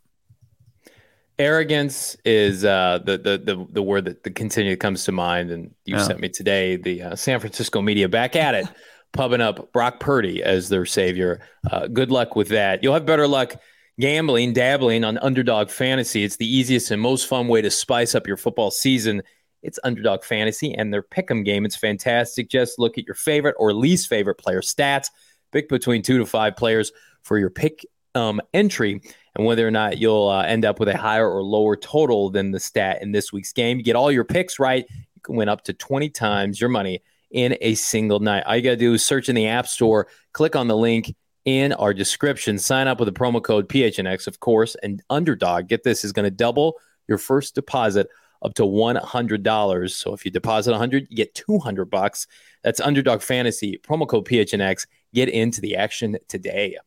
Arrogance 1.40 2.18
is 2.26 2.66
uh, 2.66 3.00
the, 3.06 3.18
the 3.18 3.38
the 3.38 3.68
the 3.72 3.82
word 3.82 4.06
that 4.06 4.24
the 4.24 4.32
continue 4.32 4.76
comes 4.76 5.06
to 5.06 5.12
mind, 5.12 5.52
and 5.52 5.74
you 5.86 5.96
yeah. 5.96 6.02
sent 6.02 6.20
me 6.20 6.30
today 6.30 6.78
the 6.78 7.04
uh, 7.04 7.16
San 7.16 7.40
Francisco 7.40 7.80
media 7.80 8.10
back 8.10 8.36
at 8.36 8.56
it, 8.56 8.66
pubbing 9.14 9.42
up 9.42 9.72
Brock 9.74 10.00
Purdy 10.00 10.44
as 10.44 10.70
their 10.70 10.86
savior. 10.86 11.42
Uh, 11.70 11.88
good 11.88 12.12
luck 12.12 12.36
with 12.36 12.50
that. 12.50 12.84
You'll 12.84 12.94
have 12.94 13.06
better 13.06 13.28
luck 13.28 13.56
gambling, 14.00 14.54
dabbling 14.54 15.04
on 15.04 15.18
underdog 15.20 15.70
fantasy. 15.70 16.24
It's 16.24 16.38
the 16.38 16.48
easiest 16.48 16.92
and 16.92 17.02
most 17.02 17.28
fun 17.28 17.48
way 17.48 17.62
to 17.62 17.72
spice 17.72 18.16
up 18.16 18.28
your 18.28 18.38
football 18.38 18.72
season. 18.72 19.24
It's 19.64 19.80
underdog 19.84 20.24
fantasy 20.24 20.74
and 20.74 20.94
their 20.94 21.02
pick'em 21.02 21.44
game. 21.44 21.66
It's 21.66 21.76
fantastic. 21.76 22.50
Just 22.50 22.80
look 22.80 22.98
at 22.98 23.06
your 23.06 23.16
favorite 23.16 23.56
or 23.58 23.74
least 23.74 24.08
favorite 24.08 24.36
player 24.36 24.62
stats. 24.62 25.08
Pick 25.52 25.68
between 25.70 26.04
two 26.04 26.20
to 26.20 26.26
five 26.26 26.56
players 26.56 26.92
for 27.24 27.40
your 27.40 27.50
pick 27.50 27.86
um, 28.14 28.40
entry 28.54 29.02
and 29.36 29.46
whether 29.46 29.68
or 29.68 29.72
not 29.72 29.98
you'll 29.98 30.30
uh, 30.30 30.44
end 30.44 30.66
up 30.66 30.80
with 30.80 30.90
a 30.90 30.98
higher 30.98 31.30
or 31.30 31.44
lower 31.44 31.76
total 31.76 32.30
than 32.30 32.52
the 32.52 32.60
stat 32.60 33.02
in 33.02 33.12
this 33.12 33.34
week's 33.34 33.54
game. 33.54 33.78
You 33.78 33.84
get 33.84 33.96
all 33.96 34.12
your 34.12 34.24
picks 34.24 34.60
right, 34.60 34.86
you 34.90 35.22
can 35.22 35.36
win 35.36 35.50
up 35.50 35.64
to 35.64 35.74
20 35.74 36.10
times 36.10 36.60
your 36.60 36.70
money 36.70 37.02
in 37.32 37.58
a 37.62 37.76
single 37.76 38.20
night. 38.20 38.44
All 38.46 38.56
you 38.56 38.62
got 38.62 38.72
to 38.72 38.78
do 38.78 38.94
is 38.94 39.06
search 39.06 39.30
in 39.30 39.36
the 39.36 39.48
App 39.48 39.68
Store, 39.68 40.08
click 40.34 40.56
on 40.56 40.68
the 40.68 40.78
link 40.78 41.14
in 41.46 41.74
our 41.74 41.94
description, 41.94 42.60
sign 42.60 42.88
up 42.88 43.00
with 43.00 43.08
the 43.08 43.18
promo 43.18 43.42
code 43.42 43.70
PHNX, 43.70 44.28
of 44.28 44.40
course, 44.40 44.76
and 44.84 45.02
Underdog, 45.10 45.68
get 45.68 45.84
this, 45.84 46.04
is 46.04 46.12
going 46.12 46.26
to 46.26 46.32
double 46.32 46.76
your 47.08 47.18
first 47.18 47.56
deposit 47.56 48.08
up 48.42 48.54
to 48.56 48.64
$100. 48.64 49.92
So 49.92 50.14
if 50.14 50.26
you 50.26 50.32
deposit 50.32 50.72
100, 50.72 51.08
you 51.10 51.16
get 51.18 51.34
200 51.36 51.86
bucks. 51.86 52.28
That's 52.64 52.80
Underdog 52.80 53.22
Fantasy, 53.22 53.80
promo 53.82 54.08
code 54.08 54.26
PHNX. 54.26 54.88
Get 55.14 55.30
into 55.30 55.62
the 55.62 55.78
action 55.78 56.18
today. 56.28 56.78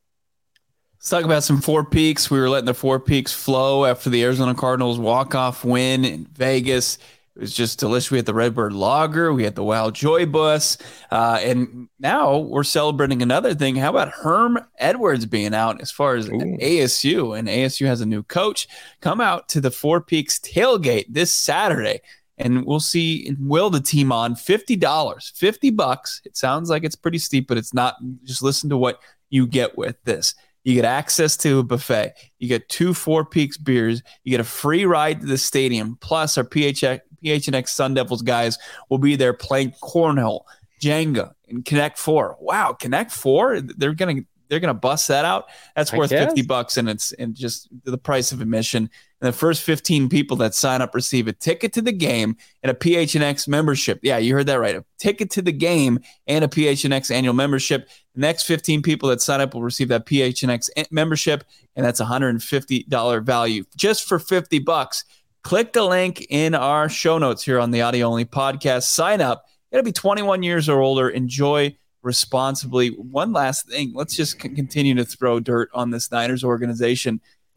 Let's 0.98 1.08
talk 1.08 1.24
about 1.24 1.42
some 1.42 1.62
Four 1.62 1.86
Peaks. 1.86 2.30
We 2.30 2.38
were 2.38 2.50
letting 2.50 2.66
the 2.66 2.74
Four 2.74 3.00
Peaks 3.00 3.32
flow 3.32 3.86
after 3.86 4.10
the 4.10 4.22
Arizona 4.22 4.54
Cardinals 4.54 4.98
walk-off 4.98 5.64
win 5.64 6.04
in 6.04 6.26
Vegas. 6.26 6.98
It 7.36 7.40
was 7.40 7.54
just 7.54 7.78
delicious. 7.78 8.10
We 8.10 8.18
had 8.18 8.26
the 8.26 8.34
Redbird 8.34 8.72
Lager, 8.72 9.32
we 9.32 9.44
had 9.44 9.54
the 9.54 9.62
Wild 9.62 9.94
Joy 9.94 10.26
Bus, 10.26 10.76
uh, 11.10 11.38
and 11.40 11.88
now 12.00 12.38
we're 12.38 12.64
celebrating 12.64 13.22
another 13.22 13.54
thing. 13.54 13.76
How 13.76 13.90
about 13.90 14.08
Herm 14.08 14.58
Edwards 14.78 15.26
being 15.26 15.54
out 15.54 15.80
as 15.80 15.92
far 15.92 16.16
as 16.16 16.28
Ooh. 16.28 16.32
ASU? 16.32 17.38
And 17.38 17.48
ASU 17.48 17.86
has 17.86 18.00
a 18.00 18.06
new 18.06 18.24
coach. 18.24 18.66
Come 19.00 19.20
out 19.20 19.48
to 19.50 19.60
the 19.60 19.70
Four 19.70 20.00
Peaks 20.00 20.40
tailgate 20.40 21.06
this 21.08 21.30
Saturday, 21.30 22.00
and 22.36 22.66
we'll 22.66 22.80
see. 22.80 23.34
Will 23.38 23.70
the 23.70 23.80
team 23.80 24.10
on 24.10 24.34
fifty 24.34 24.74
dollars, 24.74 25.32
fifty 25.34 25.70
bucks? 25.70 26.20
It 26.24 26.36
sounds 26.36 26.68
like 26.68 26.82
it's 26.82 26.96
pretty 26.96 27.18
steep, 27.18 27.46
but 27.46 27.58
it's 27.58 27.72
not. 27.72 27.94
Just 28.24 28.42
listen 28.42 28.68
to 28.70 28.76
what 28.76 28.98
you 29.30 29.46
get 29.46 29.78
with 29.78 30.02
this. 30.02 30.34
You 30.64 30.74
get 30.74 30.84
access 30.84 31.36
to 31.38 31.60
a 31.60 31.62
buffet. 31.62 32.14
You 32.38 32.48
get 32.48 32.68
two 32.68 32.92
Four 32.92 33.24
Peaks 33.24 33.56
beers. 33.56 34.02
You 34.24 34.30
get 34.30 34.40
a 34.40 34.44
free 34.44 34.84
ride 34.84 35.20
to 35.20 35.26
the 35.26 35.38
stadium. 35.38 35.96
Plus, 36.00 36.36
our 36.36 36.44
PHX, 36.44 37.00
PHNX 37.24 37.68
Sun 37.68 37.94
Devils 37.94 38.22
guys 38.22 38.58
will 38.88 38.98
be 38.98 39.16
there 39.16 39.32
playing 39.32 39.72
cornhole, 39.82 40.42
Jenga, 40.80 41.32
and 41.48 41.64
Connect 41.64 41.98
Four. 41.98 42.36
Wow, 42.40 42.72
Connect 42.72 43.12
Four? 43.12 43.60
They're 43.60 43.94
gonna 43.94 44.22
they're 44.50 44.60
gonna 44.60 44.74
bust 44.74 45.08
that 45.08 45.24
out. 45.24 45.46
That's 45.76 45.92
worth 45.92 46.10
fifty 46.10 46.42
bucks, 46.42 46.76
and 46.76 46.90
it's 46.90 47.12
and 47.12 47.34
just 47.34 47.68
the 47.84 47.96
price 47.96 48.32
of 48.32 48.40
admission. 48.40 48.90
And 49.20 49.28
the 49.28 49.32
first 49.32 49.62
fifteen 49.62 50.08
people 50.08 50.36
that 50.38 50.54
sign 50.54 50.82
up 50.82 50.92
receive 50.92 51.28
a 51.28 51.32
ticket 51.32 51.72
to 51.74 51.82
the 51.82 51.92
game 51.92 52.36
and 52.62 52.70
a 52.70 52.74
PHNX 52.74 53.46
membership. 53.46 54.00
Yeah, 54.02 54.18
you 54.18 54.34
heard 54.34 54.48
that 54.48 54.58
right. 54.58 54.74
A 54.74 54.84
ticket 54.98 55.30
to 55.32 55.42
the 55.42 55.52
game 55.52 56.00
and 56.26 56.44
a 56.44 56.48
PHNX 56.48 57.12
annual 57.12 57.32
membership. 57.32 57.88
The 58.16 58.22
next 58.22 58.42
fifteen 58.42 58.82
people 58.82 59.08
that 59.10 59.22
sign 59.22 59.40
up 59.40 59.54
will 59.54 59.62
receive 59.62 59.88
that 59.88 60.04
PHNX 60.04 60.68
membership, 60.90 61.44
and 61.76 61.86
that's 61.86 62.00
a 62.00 62.04
hundred 62.04 62.30
and 62.30 62.42
fifty 62.42 62.82
dollar 62.88 63.20
value 63.20 63.64
just 63.76 64.06
for 64.06 64.18
fifty 64.18 64.58
bucks. 64.58 65.04
Click 65.42 65.72
the 65.72 65.84
link 65.84 66.26
in 66.28 66.54
our 66.54 66.88
show 66.88 67.18
notes 67.18 67.42
here 67.42 67.58
on 67.58 67.70
the 67.70 67.82
audio 67.82 68.06
only 68.06 68.24
podcast. 68.24 68.84
Sign 68.84 69.20
up. 69.20 69.46
It'll 69.70 69.84
be 69.84 69.92
21 69.92 70.42
years 70.42 70.68
or 70.68 70.80
older. 70.80 71.08
Enjoy 71.08 71.76
responsibly. 72.02 72.88
One 72.88 73.32
last 73.32 73.68
thing. 73.68 73.92
Let's 73.94 74.16
just 74.16 74.38
continue 74.38 74.94
to 74.96 75.04
throw 75.04 75.40
dirt 75.40 75.70
on 75.72 75.90
this 75.90 76.10
Niners 76.10 76.44
organization. 76.44 77.20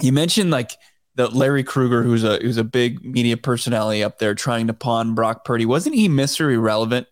you 0.00 0.12
mentioned 0.12 0.50
like 0.50 0.72
the 1.14 1.28
Larry 1.28 1.62
Krueger, 1.62 2.02
who's 2.02 2.24
a 2.24 2.38
who's 2.38 2.56
a 2.56 2.64
big 2.64 3.04
media 3.04 3.36
personality 3.36 4.02
up 4.02 4.18
there 4.18 4.34
trying 4.34 4.66
to 4.66 4.74
pawn 4.74 5.14
Brock 5.14 5.44
Purdy. 5.44 5.66
Wasn't 5.66 5.94
he 5.94 6.08
Mr. 6.08 6.52
Irrelevant? 6.52 7.06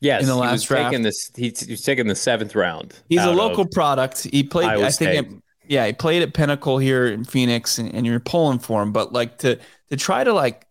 Yes, 0.00 0.22
in 0.22 0.28
the 0.28 0.34
last 0.34 0.50
he 0.50 0.54
was 0.54 0.64
draft. 0.64 0.90
Taking 0.90 1.02
this, 1.04 1.30
he, 1.36 1.54
he 1.56 1.72
was 1.72 1.82
taking 1.82 2.08
the 2.08 2.16
seventh 2.16 2.56
round. 2.56 2.98
He's 3.08 3.22
a 3.22 3.30
local 3.30 3.64
product. 3.64 4.24
He 4.24 4.42
played, 4.42 4.66
Iowa 4.66 4.86
I 4.86 4.90
think, 4.90 5.41
yeah, 5.66 5.86
he 5.86 5.92
played 5.92 6.22
at 6.22 6.34
Pinnacle 6.34 6.78
here 6.78 7.06
in 7.06 7.24
Phoenix, 7.24 7.78
and, 7.78 7.92
and, 7.94 8.06
you're 8.06 8.20
pulling 8.20 8.58
for 8.58 8.82
him. 8.82 8.92
But 8.92 9.12
like 9.12 9.38
to 9.38 9.58
to 9.90 9.96
try 9.96 10.24
to 10.24 10.32
like 10.32 10.66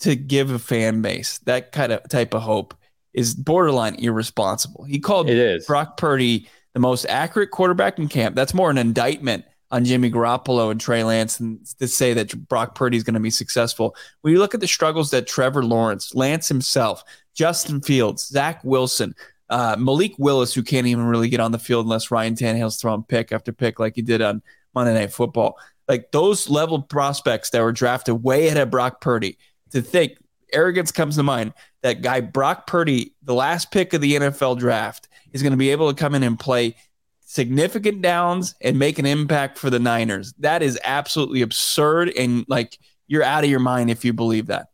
to 0.00 0.16
give 0.16 0.50
a 0.50 0.58
fan 0.58 1.02
base 1.02 1.38
that 1.40 1.72
kind 1.72 1.92
of 1.92 2.08
type 2.08 2.34
of 2.34 2.42
hope 2.42 2.74
is 3.12 3.34
borderline 3.34 3.96
irresponsible. 3.96 4.84
He 4.84 4.98
called 4.98 5.28
it 5.28 5.36
is. 5.36 5.66
Brock 5.66 5.96
Purdy 5.96 6.48
the 6.74 6.80
most 6.80 7.04
accurate 7.06 7.50
quarterback 7.50 7.98
in 7.98 8.08
camp. 8.08 8.36
That's 8.36 8.54
more 8.54 8.70
an 8.70 8.78
indictment 8.78 9.44
on 9.72 9.84
Jimmy 9.84 10.10
Garoppolo 10.10 10.70
and 10.70 10.80
Trey 10.80 11.04
Lance 11.04 11.38
and 11.40 11.64
to 11.78 11.86
say 11.86 12.12
that 12.14 12.48
Brock 12.48 12.74
Purdy 12.74 12.96
is 12.96 13.04
going 13.04 13.14
to 13.14 13.20
be 13.20 13.30
successful. 13.30 13.94
When 14.22 14.32
you 14.32 14.38
look 14.38 14.54
at 14.54 14.60
the 14.60 14.66
struggles 14.66 15.10
that 15.10 15.26
Trevor 15.26 15.64
Lawrence, 15.64 16.14
Lance 16.14 16.48
himself, 16.48 17.04
Justin 17.34 17.80
Fields, 17.80 18.26
Zach 18.26 18.62
Wilson, 18.64 19.14
uh, 19.50 19.76
Malik 19.78 20.14
Willis, 20.16 20.54
who 20.54 20.62
can't 20.62 20.86
even 20.86 21.04
really 21.04 21.28
get 21.28 21.40
on 21.40 21.52
the 21.52 21.58
field 21.58 21.84
unless 21.84 22.10
Ryan 22.10 22.34
Tannehill's 22.34 22.80
throwing 22.80 23.02
pick 23.02 23.32
after 23.32 23.52
pick 23.52 23.78
like 23.78 23.96
he 23.96 24.02
did 24.02 24.22
on 24.22 24.42
Monday 24.74 24.94
Night 24.94 25.12
Football. 25.12 25.58
Like 25.88 26.12
those 26.12 26.48
level 26.48 26.80
prospects 26.80 27.50
that 27.50 27.62
were 27.62 27.72
drafted 27.72 28.22
way 28.22 28.46
ahead 28.46 28.58
of 28.58 28.70
Brock 28.70 29.00
Purdy. 29.00 29.36
To 29.72 29.82
think, 29.82 30.12
arrogance 30.52 30.92
comes 30.92 31.16
to 31.16 31.24
mind. 31.24 31.52
That 31.82 32.00
guy 32.00 32.20
Brock 32.20 32.66
Purdy, 32.66 33.14
the 33.22 33.34
last 33.34 33.72
pick 33.72 33.92
of 33.92 34.00
the 34.00 34.14
NFL 34.14 34.58
draft, 34.58 35.08
is 35.32 35.42
going 35.42 35.52
to 35.52 35.56
be 35.56 35.70
able 35.70 35.92
to 35.92 35.96
come 35.96 36.14
in 36.14 36.22
and 36.22 36.38
play 36.38 36.76
significant 37.20 38.02
downs 38.02 38.54
and 38.60 38.78
make 38.78 38.98
an 38.98 39.06
impact 39.06 39.58
for 39.58 39.68
the 39.68 39.78
Niners. 39.78 40.32
That 40.38 40.62
is 40.62 40.78
absolutely 40.84 41.42
absurd, 41.42 42.10
and 42.10 42.44
like 42.48 42.78
you're 43.08 43.24
out 43.24 43.42
of 43.42 43.50
your 43.50 43.60
mind 43.60 43.90
if 43.90 44.04
you 44.04 44.12
believe 44.12 44.46
that. 44.46 44.69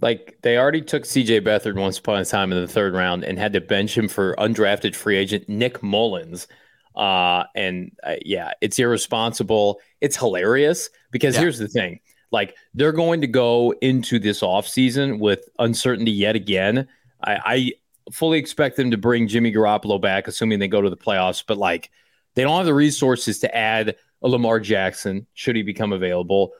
Like 0.00 0.38
they 0.42 0.58
already 0.58 0.82
took 0.82 1.04
CJ 1.04 1.40
Beathard 1.42 1.76
once 1.76 1.98
upon 1.98 2.20
a 2.20 2.24
time 2.24 2.52
in 2.52 2.60
the 2.60 2.68
third 2.68 2.94
round 2.94 3.24
and 3.24 3.38
had 3.38 3.54
to 3.54 3.60
bench 3.60 3.96
him 3.96 4.08
for 4.08 4.34
undrafted 4.36 4.94
free 4.94 5.16
agent 5.16 5.48
Nick 5.48 5.82
Mullens. 5.82 6.46
Uh, 6.94 7.44
and 7.54 7.92
uh, 8.02 8.16
yeah, 8.24 8.52
it's 8.60 8.78
irresponsible. 8.78 9.80
It's 10.00 10.16
hilarious 10.16 10.90
because 11.10 11.34
yeah. 11.34 11.42
here's 11.42 11.58
the 11.58 11.68
thing 11.68 12.00
like 12.30 12.56
they're 12.74 12.92
going 12.92 13.20
to 13.20 13.26
go 13.26 13.72
into 13.80 14.18
this 14.18 14.40
offseason 14.40 15.18
with 15.18 15.48
uncertainty 15.58 16.10
yet 16.10 16.36
again. 16.36 16.88
I, 17.22 17.40
I 17.44 17.72
fully 18.12 18.38
expect 18.38 18.76
them 18.76 18.90
to 18.90 18.96
bring 18.96 19.28
Jimmy 19.28 19.52
Garoppolo 19.52 20.00
back, 20.00 20.28
assuming 20.28 20.58
they 20.58 20.68
go 20.68 20.80
to 20.80 20.90
the 20.90 20.96
playoffs, 20.96 21.42
but 21.46 21.56
like 21.56 21.90
they 22.34 22.42
don't 22.42 22.56
have 22.56 22.66
the 22.66 22.74
resources 22.74 23.38
to 23.40 23.56
add 23.56 23.96
a 24.22 24.28
Lamar 24.28 24.60
Jackson 24.60 25.26
should 25.34 25.56
he 25.56 25.62
become 25.62 25.92
available 25.92 26.52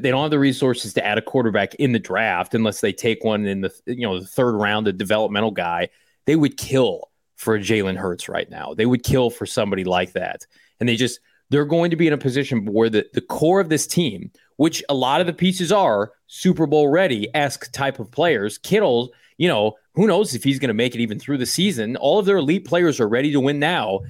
they 0.00 0.10
don't 0.10 0.22
have 0.22 0.30
the 0.30 0.38
resources 0.38 0.94
to 0.94 1.04
add 1.04 1.18
a 1.18 1.22
quarterback 1.22 1.74
in 1.76 1.92
the 1.92 1.98
draft 1.98 2.54
unless 2.54 2.80
they 2.80 2.92
take 2.92 3.24
one 3.24 3.46
in 3.46 3.60
the 3.62 3.72
you 3.86 4.02
know 4.02 4.20
the 4.20 4.26
third 4.26 4.54
round, 4.54 4.88
a 4.88 4.92
developmental 4.92 5.50
guy. 5.50 5.88
They 6.26 6.36
would 6.36 6.56
kill 6.56 7.10
for 7.36 7.56
a 7.56 7.60
Jalen 7.60 7.96
Hurts 7.96 8.28
right 8.28 8.48
now. 8.48 8.74
They 8.74 8.86
would 8.86 9.02
kill 9.02 9.30
for 9.30 9.46
somebody 9.46 9.84
like 9.84 10.12
that, 10.12 10.46
and 10.80 10.88
they 10.88 10.96
just 10.96 11.20
they're 11.50 11.64
going 11.64 11.90
to 11.90 11.96
be 11.96 12.06
in 12.06 12.12
a 12.12 12.18
position 12.18 12.64
where 12.64 12.88
the 12.88 13.06
the 13.12 13.20
core 13.20 13.60
of 13.60 13.68
this 13.68 13.86
team, 13.86 14.30
which 14.56 14.82
a 14.88 14.94
lot 14.94 15.20
of 15.20 15.26
the 15.26 15.32
pieces 15.32 15.72
are 15.72 16.12
Super 16.26 16.66
Bowl 16.66 16.88
ready 16.88 17.28
esque 17.34 17.70
type 17.72 17.98
of 17.98 18.10
players. 18.10 18.58
Kittle, 18.58 19.12
you 19.36 19.48
know, 19.48 19.74
who 19.94 20.06
knows 20.06 20.34
if 20.34 20.44
he's 20.44 20.58
going 20.58 20.68
to 20.68 20.74
make 20.74 20.94
it 20.94 21.00
even 21.00 21.18
through 21.18 21.38
the 21.38 21.46
season. 21.46 21.96
All 21.96 22.18
of 22.18 22.26
their 22.26 22.38
elite 22.38 22.64
players 22.64 23.00
are 23.00 23.08
ready 23.08 23.32
to 23.32 23.40
win 23.40 23.58
now. 23.58 24.00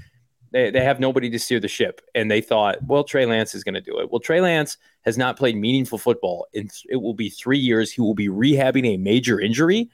They, 0.53 0.71
they 0.71 0.85
have 0.85 1.01
nobody 1.01 1.31
to 1.31 1.39
steer 1.39 1.61
the 1.61 1.69
ship. 1.69 2.01
And 2.15 2.31
they 2.31 2.41
thought, 2.41 2.83
well, 2.85 3.05
Trey 3.05 3.27
Lance 3.27 3.55
is 3.55 3.65
going 3.65 3.75
to 3.75 3.81
do 3.81 3.99
it. 4.01 4.11
Well, 4.11 4.21
Trey 4.21 4.41
Lance 4.41 4.77
has 5.03 5.17
not 5.19 5.37
played 5.37 5.57
meaningful 5.57 5.99
football. 5.99 6.47
In, 6.53 6.69
it 6.89 6.97
will 6.97 7.15
be 7.15 7.31
three 7.31 7.59
years. 7.59 7.91
He 7.91 8.01
will 8.01 8.15
be 8.15 8.29
rehabbing 8.29 8.87
a 8.87 8.97
major 8.99 9.41
injury. 9.41 9.91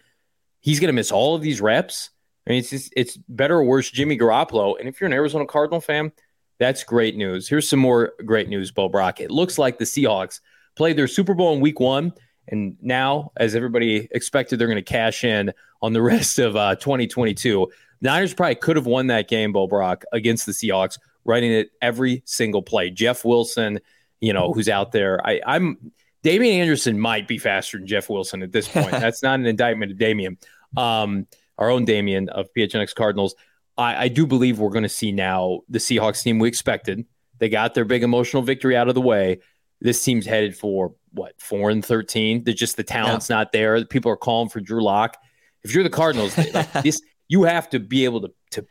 He's 0.61 0.81
going 0.81 0.89
to 0.89 0.93
miss 0.93 1.13
all 1.13 1.35
of 1.35 1.43
these 1.43 1.61
reps. 1.61 2.11
I 2.47 2.51
mean, 2.51 2.59
it's 2.61 2.71
just, 2.71 2.93
it's 2.97 3.17
better 3.29 3.57
or 3.57 3.65
worse 3.65 3.91
Jimmy 3.91 4.19
Garoppolo. 4.19 4.79
And 4.79 4.89
if 4.89 5.01
you're 5.01 5.07
an 5.07 5.13
Arizona 5.13 5.47
Cardinal 5.47 5.81
fan, 5.81 6.13
that's 6.59 6.83
great 6.83 7.17
news. 7.17 7.49
Here's 7.49 7.69
some 7.69 7.79
more 7.79 8.15
great 8.25 8.49
news, 8.49 8.73
Bo 8.73 8.89
Brock. 8.89 9.21
It 9.21 9.31
looks 9.31 9.59
like 9.59 9.79
the 9.79 9.85
Seahawks 9.85 10.41
played 10.77 10.97
their 10.97 11.07
Super 11.07 11.35
Bowl 11.35 11.55
in 11.55 11.61
week 11.61 11.79
one. 11.79 12.13
And 12.49 12.77
now, 12.81 13.33
as 13.37 13.55
everybody 13.55 14.09
expected, 14.11 14.59
they're 14.59 14.67
going 14.67 14.77
to 14.77 14.83
cash 14.83 15.23
in 15.23 15.53
on 15.83 15.93
the 15.93 16.03
rest 16.15 16.39
of 16.39 16.57
uh, 16.57 16.75
2022. 16.77 17.71
Niners 18.01 18.35
probably 18.35 18.55
could 18.57 18.77
have 18.77 18.87
won 18.87 19.09
that 19.09 19.29
game, 19.29 19.53
Bo 19.53 19.67
Brock, 19.67 20.05
against 20.13 20.47
the 20.47 20.53
Seahawks, 20.53 20.99
running 21.25 21.53
it 21.53 21.71
every 21.83 22.23
single 22.25 22.63
play. 22.63 22.91
Jeff 22.91 23.25
Wilson, 23.25 23.81
you 24.21 24.33
know, 24.33 24.53
who's 24.53 24.69
out 24.69 24.93
there. 24.93 25.25
I, 25.27 25.41
I'm 25.47 25.93
Damien 26.23 26.61
Anderson 26.61 26.99
might 26.99 27.29
be 27.29 27.39
faster 27.39 27.79
than 27.79 27.87
Jeff 27.87 28.09
Wilson 28.09 28.43
at 28.43 28.53
this 28.53 28.69
point. 28.69 28.91
That's 28.93 29.23
not 29.23 29.39
an 29.39 29.47
indictment 29.47 29.93
of 29.93 29.99
Damien. 29.99 30.39
Um, 30.77 31.27
our 31.57 31.71
own 31.71 31.85
Damien 31.85 32.29
of 32.29 32.49
PHNX 32.57 32.95
Cardinals. 32.95 33.35
I, 33.77 34.05
I 34.05 34.09
do 34.09 34.27
believe 34.27 34.59
we're 34.59 34.71
going 34.71 34.83
to 34.83 34.89
see 34.89 35.13
now 35.13 35.61
the 35.69 35.79
Seahawks 35.79 36.23
team 36.23 36.39
we 36.39 36.49
expected. 36.49 37.05
They 37.39 37.49
got 37.49 37.75
their 37.75 37.85
big 37.85 38.03
emotional 38.03 38.43
victory 38.43 38.77
out 38.77 38.89
of 38.89 38.95
the 38.95 39.01
way. 39.01 39.41
This 39.81 40.03
team's 40.03 40.27
headed 40.27 40.57
for 40.57 40.95
what 41.13 41.41
four 41.41 41.71
and 41.71 41.85
thirteen. 41.85 42.43
They're 42.43 42.53
just 42.53 42.77
the 42.77 42.83
talent's 42.83 43.31
yeah. 43.31 43.37
not 43.37 43.53
there. 43.53 43.85
People 43.85 44.11
are 44.11 44.17
calling 44.17 44.49
for 44.49 44.61
Drew 44.61 44.83
Lock. 44.83 45.17
If 45.63 45.73
you're 45.73 45.85
the 45.85 45.91
Cardinals, 45.91 46.37
like 46.55 46.73
this 46.83 47.01
you 47.29 47.45
have 47.45 47.71
to 47.71 47.79
be 47.79 48.05
able 48.05 48.23
to 48.23 48.33
to 48.51 48.67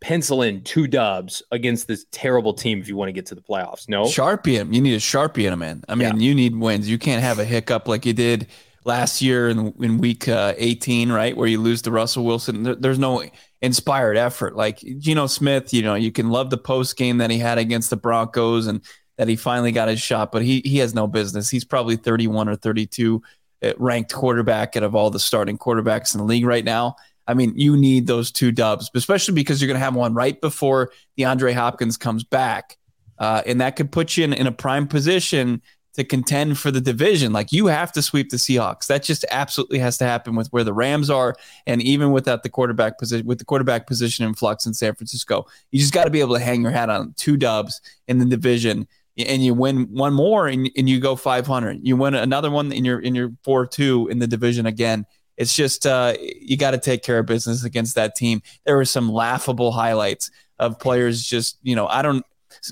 pencil 0.00 0.42
in 0.42 0.62
two 0.62 0.86
dubs 0.86 1.42
against 1.50 1.88
this 1.88 2.04
terrible 2.10 2.52
team 2.52 2.78
if 2.80 2.88
you 2.88 2.96
want 2.96 3.08
to 3.08 3.12
get 3.12 3.26
to 3.26 3.34
the 3.34 3.40
playoffs. 3.40 3.88
No, 3.88 4.04
sharpie 4.04 4.52
him. 4.52 4.72
You 4.72 4.80
need 4.80 4.94
a 4.94 4.98
sharpie 4.98 5.46
in 5.46 5.52
him, 5.52 5.60
man. 5.60 5.84
I 5.88 5.94
mean, 5.94 6.20
yeah. 6.20 6.26
you 6.28 6.34
need 6.34 6.56
wins. 6.56 6.88
You 6.88 6.98
can't 6.98 7.22
have 7.22 7.38
a 7.38 7.44
hiccup 7.44 7.88
like 7.88 8.04
you 8.04 8.12
did 8.12 8.48
last 8.84 9.22
year 9.22 9.48
in, 9.48 9.72
in 9.80 9.98
week 9.98 10.28
uh, 10.28 10.54
18, 10.56 11.10
right, 11.10 11.36
where 11.36 11.48
you 11.48 11.60
lose 11.60 11.82
to 11.82 11.90
Russell 11.90 12.24
Wilson. 12.24 12.62
There, 12.62 12.74
there's 12.74 12.98
no 12.98 13.24
inspired 13.62 14.16
effort. 14.16 14.56
Like 14.56 14.78
Geno 14.98 15.26
Smith, 15.26 15.72
you 15.72 15.82
know, 15.82 15.94
you 15.94 16.12
can 16.12 16.28
love 16.28 16.50
the 16.50 16.58
post 16.58 16.96
game 16.96 17.18
that 17.18 17.30
he 17.30 17.38
had 17.38 17.58
against 17.58 17.90
the 17.90 17.96
Broncos 17.96 18.66
and 18.66 18.82
that 19.16 19.28
he 19.28 19.36
finally 19.36 19.72
got 19.72 19.88
his 19.88 20.00
shot, 20.00 20.32
but 20.32 20.42
he 20.42 20.60
he 20.64 20.78
has 20.78 20.94
no 20.94 21.06
business. 21.06 21.48
He's 21.48 21.64
probably 21.64 21.96
31 21.96 22.48
or 22.48 22.56
32 22.56 23.22
uh, 23.62 23.72
ranked 23.78 24.12
quarterback 24.12 24.76
out 24.76 24.82
of 24.82 24.94
all 24.94 25.10
the 25.10 25.20
starting 25.20 25.56
quarterbacks 25.56 26.14
in 26.14 26.18
the 26.18 26.26
league 26.26 26.44
right 26.44 26.64
now. 26.64 26.96
I 27.26 27.34
mean, 27.34 27.54
you 27.56 27.76
need 27.76 28.06
those 28.06 28.30
two 28.30 28.52
dubs, 28.52 28.90
especially 28.94 29.34
because 29.34 29.60
you're 29.60 29.68
going 29.68 29.78
to 29.80 29.84
have 29.84 29.94
one 29.94 30.14
right 30.14 30.40
before 30.40 30.92
DeAndre 31.18 31.54
Hopkins 31.54 31.96
comes 31.96 32.24
back. 32.24 32.76
Uh, 33.18 33.42
and 33.46 33.60
that 33.60 33.76
could 33.76 33.92
put 33.92 34.16
you 34.16 34.24
in, 34.24 34.32
in 34.32 34.46
a 34.46 34.52
prime 34.52 34.86
position 34.86 35.62
to 35.94 36.04
contend 36.04 36.58
for 36.58 36.70
the 36.70 36.80
division. 36.80 37.32
Like 37.32 37.52
you 37.52 37.66
have 37.66 37.92
to 37.92 38.02
sweep 38.02 38.30
the 38.30 38.36
Seahawks. 38.36 38.88
That 38.88 39.02
just 39.02 39.24
absolutely 39.30 39.78
has 39.78 39.96
to 39.98 40.04
happen 40.04 40.34
with 40.34 40.48
where 40.48 40.64
the 40.64 40.72
Rams 40.72 41.08
are, 41.08 41.36
and 41.66 41.80
even 41.82 42.10
without 42.10 42.42
the 42.42 42.48
quarterback 42.48 42.98
position, 42.98 43.26
with 43.26 43.38
the 43.38 43.44
quarterback 43.44 43.86
position 43.86 44.26
in 44.26 44.34
flux 44.34 44.66
in 44.66 44.74
San 44.74 44.94
Francisco, 44.94 45.46
you 45.70 45.78
just 45.78 45.92
got 45.94 46.04
to 46.04 46.10
be 46.10 46.20
able 46.20 46.34
to 46.34 46.40
hang 46.40 46.62
your 46.62 46.72
hat 46.72 46.90
on 46.90 47.14
two 47.16 47.36
dubs 47.36 47.80
in 48.08 48.18
the 48.18 48.24
division, 48.24 48.88
and 49.16 49.44
you 49.44 49.54
win 49.54 49.84
one 49.84 50.12
more, 50.12 50.48
and, 50.48 50.68
and 50.76 50.88
you 50.88 50.98
go 50.98 51.14
500. 51.14 51.78
You 51.82 51.96
win 51.96 52.14
another 52.14 52.50
one 52.50 52.72
in 52.72 52.84
your 52.84 52.98
in 52.98 53.14
your 53.14 53.30
four 53.44 53.64
two 53.64 54.08
in 54.10 54.18
the 54.18 54.26
division 54.26 54.66
again 54.66 55.06
it's 55.36 55.54
just 55.54 55.86
uh, 55.86 56.14
you 56.20 56.56
got 56.56 56.72
to 56.72 56.78
take 56.78 57.02
care 57.02 57.18
of 57.18 57.26
business 57.26 57.64
against 57.64 57.94
that 57.96 58.14
team. 58.14 58.42
There 58.64 58.76
were 58.76 58.84
some 58.84 59.10
laughable 59.10 59.72
highlights 59.72 60.30
of 60.58 60.78
players 60.78 61.22
just, 61.24 61.58
you 61.62 61.74
know, 61.74 61.86
I 61.86 62.02
don't 62.02 62.24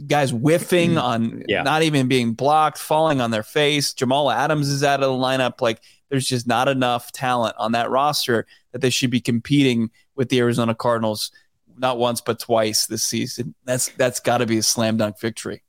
guys 0.06 0.30
whiffing 0.30 0.96
on 0.96 1.44
yeah. 1.48 1.62
not 1.62 1.82
even 1.82 2.08
being 2.08 2.32
blocked, 2.32 2.78
falling 2.78 3.20
on 3.20 3.30
their 3.30 3.42
face. 3.42 3.92
Jamal 3.92 4.30
Adams 4.30 4.68
is 4.68 4.84
out 4.84 5.02
of 5.02 5.10
the 5.10 5.24
lineup. 5.24 5.60
Like 5.60 5.80
there's 6.08 6.26
just 6.26 6.46
not 6.46 6.68
enough 6.68 7.12
talent 7.12 7.56
on 7.58 7.72
that 7.72 7.90
roster 7.90 8.46
that 8.72 8.80
they 8.80 8.90
should 8.90 9.10
be 9.10 9.20
competing 9.20 9.90
with 10.14 10.28
the 10.28 10.38
Arizona 10.38 10.74
Cardinals 10.74 11.32
not 11.76 11.98
once 11.98 12.20
but 12.20 12.38
twice 12.38 12.86
this 12.86 13.02
season. 13.02 13.54
That's 13.64 13.88
that's 13.96 14.20
got 14.20 14.38
to 14.38 14.46
be 14.46 14.58
a 14.58 14.62
slam 14.62 14.96
dunk 14.96 15.18
victory. 15.18 15.62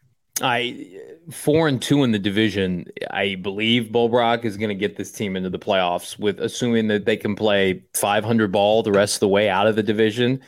I 0.44 0.90
four 1.32 1.70
and 1.70 1.82
two 1.82 2.04
in 2.04 2.12
the 2.12 2.20
division. 2.20 2.86
I 3.10 3.36
believe 3.36 3.92
Bo 3.92 4.10
Brock 4.10 4.44
is 4.44 4.58
going 4.58 4.70
to 4.70 4.76
get 4.76 4.98
this 4.98 5.12
team 5.12 5.38
into 5.38 5.50
the 5.50 5.58
playoffs 5.58 6.20
with 6.20 6.40
assuming 6.40 6.88
that 6.90 7.06
they 7.06 7.16
can 7.16 7.34
play 7.36 7.84
500 7.94 8.52
ball 8.52 8.84
the 8.84 8.92
rest 8.92 9.16
of 9.16 9.20
the 9.22 9.30
way 9.30 9.50
out 9.50 9.68
of 9.68 9.78
the 9.78 9.84
division. 9.84 10.42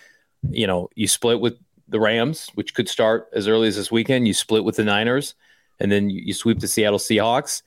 You 0.50 0.68
know, 0.68 0.90
you 0.96 1.08
split 1.08 1.40
with 1.40 1.56
the 1.88 2.00
Rams, 2.00 2.50
which 2.56 2.76
could 2.76 2.90
start 2.90 3.30
as 3.34 3.48
early 3.48 3.70
as 3.70 3.78
this 3.78 3.90
weekend. 3.90 4.28
You 4.28 4.34
split 4.34 4.66
with 4.66 4.76
the 4.76 4.84
Niners, 4.84 5.34
and 5.80 5.90
then 5.90 6.10
you, 6.10 6.22
you 6.26 6.34
sweep 6.34 6.60
the 6.60 6.68
Seattle 6.68 7.00
Seahawks. 7.00 7.64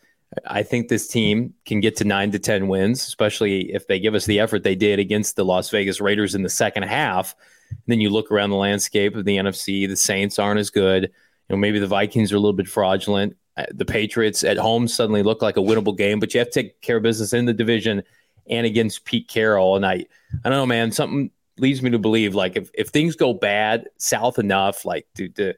I 0.46 0.62
think 0.62 0.88
this 0.88 1.08
team 1.08 1.54
can 1.64 1.80
get 1.80 1.96
to 1.96 2.04
nine 2.04 2.30
to 2.32 2.38
10 2.38 2.68
wins, 2.68 3.00
especially 3.06 3.72
if 3.72 3.86
they 3.86 3.98
give 3.98 4.14
us 4.14 4.26
the 4.26 4.40
effort 4.40 4.62
they 4.62 4.74
did 4.74 4.98
against 4.98 5.36
the 5.36 5.44
Las 5.46 5.70
Vegas 5.70 5.98
Raiders 5.98 6.34
in 6.34 6.42
the 6.42 6.50
second 6.50 6.82
half. 6.82 7.34
And 7.70 7.78
then 7.86 8.00
you 8.02 8.10
look 8.10 8.30
around 8.30 8.50
the 8.50 8.56
landscape 8.56 9.16
of 9.16 9.24
the 9.24 9.38
NFC, 9.38 9.88
the 9.88 9.96
Saints 9.96 10.38
aren't 10.38 10.60
as 10.60 10.68
good. 10.68 11.10
You 11.48 11.56
know, 11.56 11.60
maybe 11.60 11.78
the 11.78 11.86
Vikings 11.86 12.32
are 12.32 12.36
a 12.36 12.40
little 12.40 12.56
bit 12.56 12.68
fraudulent. 12.68 13.36
Uh, 13.56 13.64
the 13.70 13.84
Patriots 13.84 14.44
at 14.44 14.56
home 14.56 14.86
suddenly 14.86 15.22
look 15.22 15.42
like 15.42 15.56
a 15.56 15.60
winnable 15.60 15.96
game, 15.96 16.20
but 16.20 16.32
you 16.32 16.38
have 16.38 16.50
to 16.50 16.62
take 16.62 16.80
care 16.80 16.98
of 16.98 17.02
business 17.02 17.32
in 17.32 17.44
the 17.44 17.52
division 17.52 18.02
and 18.48 18.66
against 18.66 19.04
Pete 19.04 19.28
Carroll. 19.28 19.76
And 19.76 19.84
I, 19.84 20.06
I 20.44 20.48
don't 20.48 20.58
know, 20.58 20.66
man, 20.66 20.92
something 20.92 21.30
leads 21.58 21.82
me 21.82 21.90
to 21.90 21.98
believe 21.98 22.34
like 22.34 22.56
if, 22.56 22.70
if 22.74 22.88
things 22.88 23.16
go 23.16 23.34
bad 23.34 23.88
south 23.96 24.38
enough, 24.38 24.84
like 24.84 25.06
do 25.14 25.28
the 25.28 25.56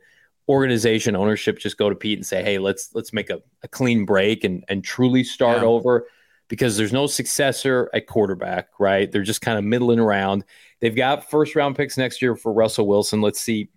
organization 0.49 1.15
ownership 1.15 1.59
just 1.59 1.79
go 1.79 1.89
to 1.89 1.95
Pete 1.95 2.19
and 2.19 2.27
say, 2.27 2.43
hey, 2.43 2.59
let's 2.59 2.91
let's 2.95 3.13
make 3.13 3.31
a, 3.31 3.41
a 3.63 3.69
clean 3.69 4.05
break 4.05 4.45
and 4.45 4.65
and 4.69 4.83
truly 4.83 5.23
start 5.23 5.59
yeah. 5.59 5.69
over 5.69 6.07
because 6.49 6.77
there's 6.77 6.93
no 6.93 7.07
successor 7.07 7.89
at 7.95 8.09
quarterback, 8.09 8.69
right? 8.81 9.11
They're 9.11 9.23
just 9.23 9.41
kind 9.41 9.57
of 9.57 9.65
middling 9.65 10.01
around. 10.01 10.45
They've 10.81 10.97
got 10.97 11.31
first 11.31 11.55
round 11.55 11.77
picks 11.77 11.97
next 11.97 12.21
year 12.21 12.35
for 12.35 12.53
Russell 12.53 12.89
Wilson. 12.89 13.21
Let's 13.21 13.41
see 13.41 13.69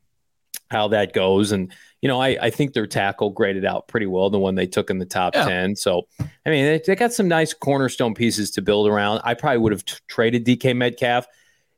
how 0.69 0.87
that 0.89 1.13
goes. 1.13 1.51
And, 1.51 1.71
you 2.01 2.07
know, 2.07 2.21
I, 2.21 2.37
I 2.41 2.49
think 2.49 2.73
their 2.73 2.87
tackle 2.87 3.29
graded 3.29 3.65
out 3.65 3.87
pretty 3.87 4.05
well, 4.05 4.29
the 4.29 4.39
one 4.39 4.55
they 4.55 4.67
took 4.67 4.89
in 4.89 4.99
the 4.99 5.05
top 5.05 5.35
yeah. 5.35 5.45
10. 5.45 5.75
So, 5.75 6.07
I 6.19 6.49
mean, 6.49 6.65
they, 6.65 6.81
they, 6.85 6.95
got 6.95 7.13
some 7.13 7.27
nice 7.27 7.53
cornerstone 7.53 8.13
pieces 8.13 8.51
to 8.51 8.61
build 8.61 8.87
around. 8.87 9.21
I 9.23 9.33
probably 9.33 9.59
would 9.59 9.71
have 9.71 9.85
t- 9.85 9.95
traded 10.07 10.45
DK 10.45 10.75
Metcalf 10.75 11.27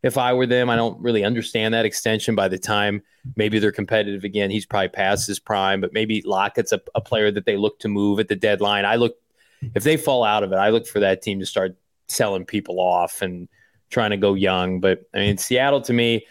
if 0.03 0.17
I 0.17 0.33
were 0.33 0.45
them. 0.45 0.69
I 0.69 0.75
don't 0.75 0.99
really 1.01 1.23
understand 1.23 1.73
that 1.73 1.85
extension 1.85 2.35
by 2.35 2.47
the 2.47 2.57
time 2.57 3.01
maybe 3.35 3.59
they're 3.59 3.71
competitive 3.71 4.23
again. 4.23 4.51
He's 4.51 4.65
probably 4.65 4.89
past 4.89 5.27
his 5.27 5.39
prime, 5.39 5.81
but 5.81 5.93
maybe 5.93 6.21
Lockett's 6.25 6.71
a, 6.71 6.81
a 6.93 7.01
player 7.01 7.31
that 7.31 7.45
they 7.45 7.57
look 7.57 7.79
to 7.79 7.87
move 7.87 8.19
at 8.19 8.27
the 8.27 8.35
deadline. 8.35 8.85
I 8.85 8.95
look, 8.95 9.15
if 9.73 9.83
they 9.83 9.97
fall 9.97 10.23
out 10.23 10.43
of 10.43 10.51
it, 10.51 10.57
I 10.57 10.69
look 10.69 10.87
for 10.87 10.99
that 10.99 11.21
team 11.21 11.39
to 11.39 11.45
start 11.45 11.75
selling 12.07 12.45
people 12.45 12.79
off 12.79 13.21
and 13.21 13.47
trying 13.89 14.11
to 14.11 14.17
go 14.17 14.33
young. 14.33 14.79
But 14.79 15.03
I 15.13 15.19
mean, 15.19 15.37
Seattle 15.37 15.81
to 15.81 15.93
me, 15.93 16.25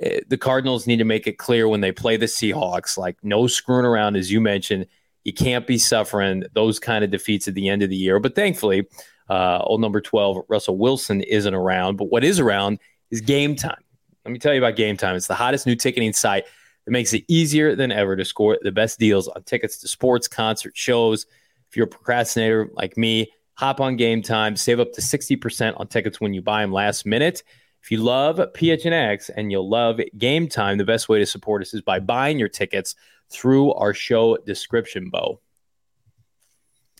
Eh, 0.00 0.20
the 0.28 0.38
Cardinals 0.38 0.86
need 0.86 0.98
to 0.98 1.04
make 1.04 1.26
it 1.26 1.38
clear 1.38 1.68
when 1.68 1.80
they 1.80 1.92
play 1.92 2.16
the 2.16 2.26
Seahawks, 2.26 2.96
like 2.96 3.16
no 3.22 3.46
screwing 3.46 3.84
around, 3.84 4.16
as 4.16 4.30
you 4.30 4.40
mentioned. 4.40 4.86
You 5.24 5.32
can't 5.32 5.66
be 5.66 5.78
suffering 5.78 6.44
those 6.54 6.78
kind 6.78 7.04
of 7.04 7.10
defeats 7.10 7.46
at 7.46 7.54
the 7.54 7.68
end 7.68 7.82
of 7.82 7.90
the 7.90 7.96
year. 7.96 8.18
But 8.18 8.34
thankfully, 8.34 8.86
uh, 9.28 9.60
old 9.62 9.80
number 9.80 10.00
12, 10.00 10.44
Russell 10.48 10.78
Wilson, 10.78 11.20
isn't 11.20 11.54
around. 11.54 11.96
But 11.96 12.06
what 12.06 12.24
is 12.24 12.40
around 12.40 12.78
is 13.10 13.20
game 13.20 13.54
time. 13.54 13.82
Let 14.24 14.32
me 14.32 14.38
tell 14.38 14.54
you 14.54 14.60
about 14.60 14.76
game 14.76 14.96
time. 14.96 15.16
It's 15.16 15.26
the 15.26 15.34
hottest 15.34 15.66
new 15.66 15.76
ticketing 15.76 16.12
site 16.12 16.44
that 16.84 16.90
makes 16.90 17.12
it 17.12 17.24
easier 17.28 17.76
than 17.76 17.92
ever 17.92 18.16
to 18.16 18.24
score 18.24 18.58
the 18.62 18.72
best 18.72 18.98
deals 18.98 19.28
on 19.28 19.42
tickets 19.44 19.78
to 19.78 19.88
sports, 19.88 20.26
concert, 20.26 20.76
shows. 20.76 21.26
If 21.68 21.76
you're 21.76 21.86
a 21.86 21.90
procrastinator 21.90 22.70
like 22.72 22.96
me, 22.96 23.30
hop 23.54 23.80
on 23.80 23.96
game 23.96 24.22
time, 24.22 24.56
save 24.56 24.80
up 24.80 24.92
to 24.94 25.00
60% 25.00 25.78
on 25.78 25.86
tickets 25.86 26.20
when 26.20 26.32
you 26.32 26.42
buy 26.42 26.62
them 26.62 26.72
last 26.72 27.04
minute. 27.06 27.42
If 27.82 27.90
you 27.90 27.98
love 27.98 28.36
PHNX 28.36 29.30
and 29.34 29.50
you'll 29.50 29.68
love 29.68 30.00
Game 30.18 30.48
Time, 30.48 30.78
the 30.78 30.84
best 30.84 31.08
way 31.08 31.18
to 31.18 31.26
support 31.26 31.62
us 31.62 31.74
is 31.74 31.80
by 31.80 31.98
buying 31.98 32.38
your 32.38 32.48
tickets 32.48 32.94
through 33.30 33.72
our 33.74 33.94
show 33.94 34.36
description, 34.38 35.08
Bo. 35.10 35.40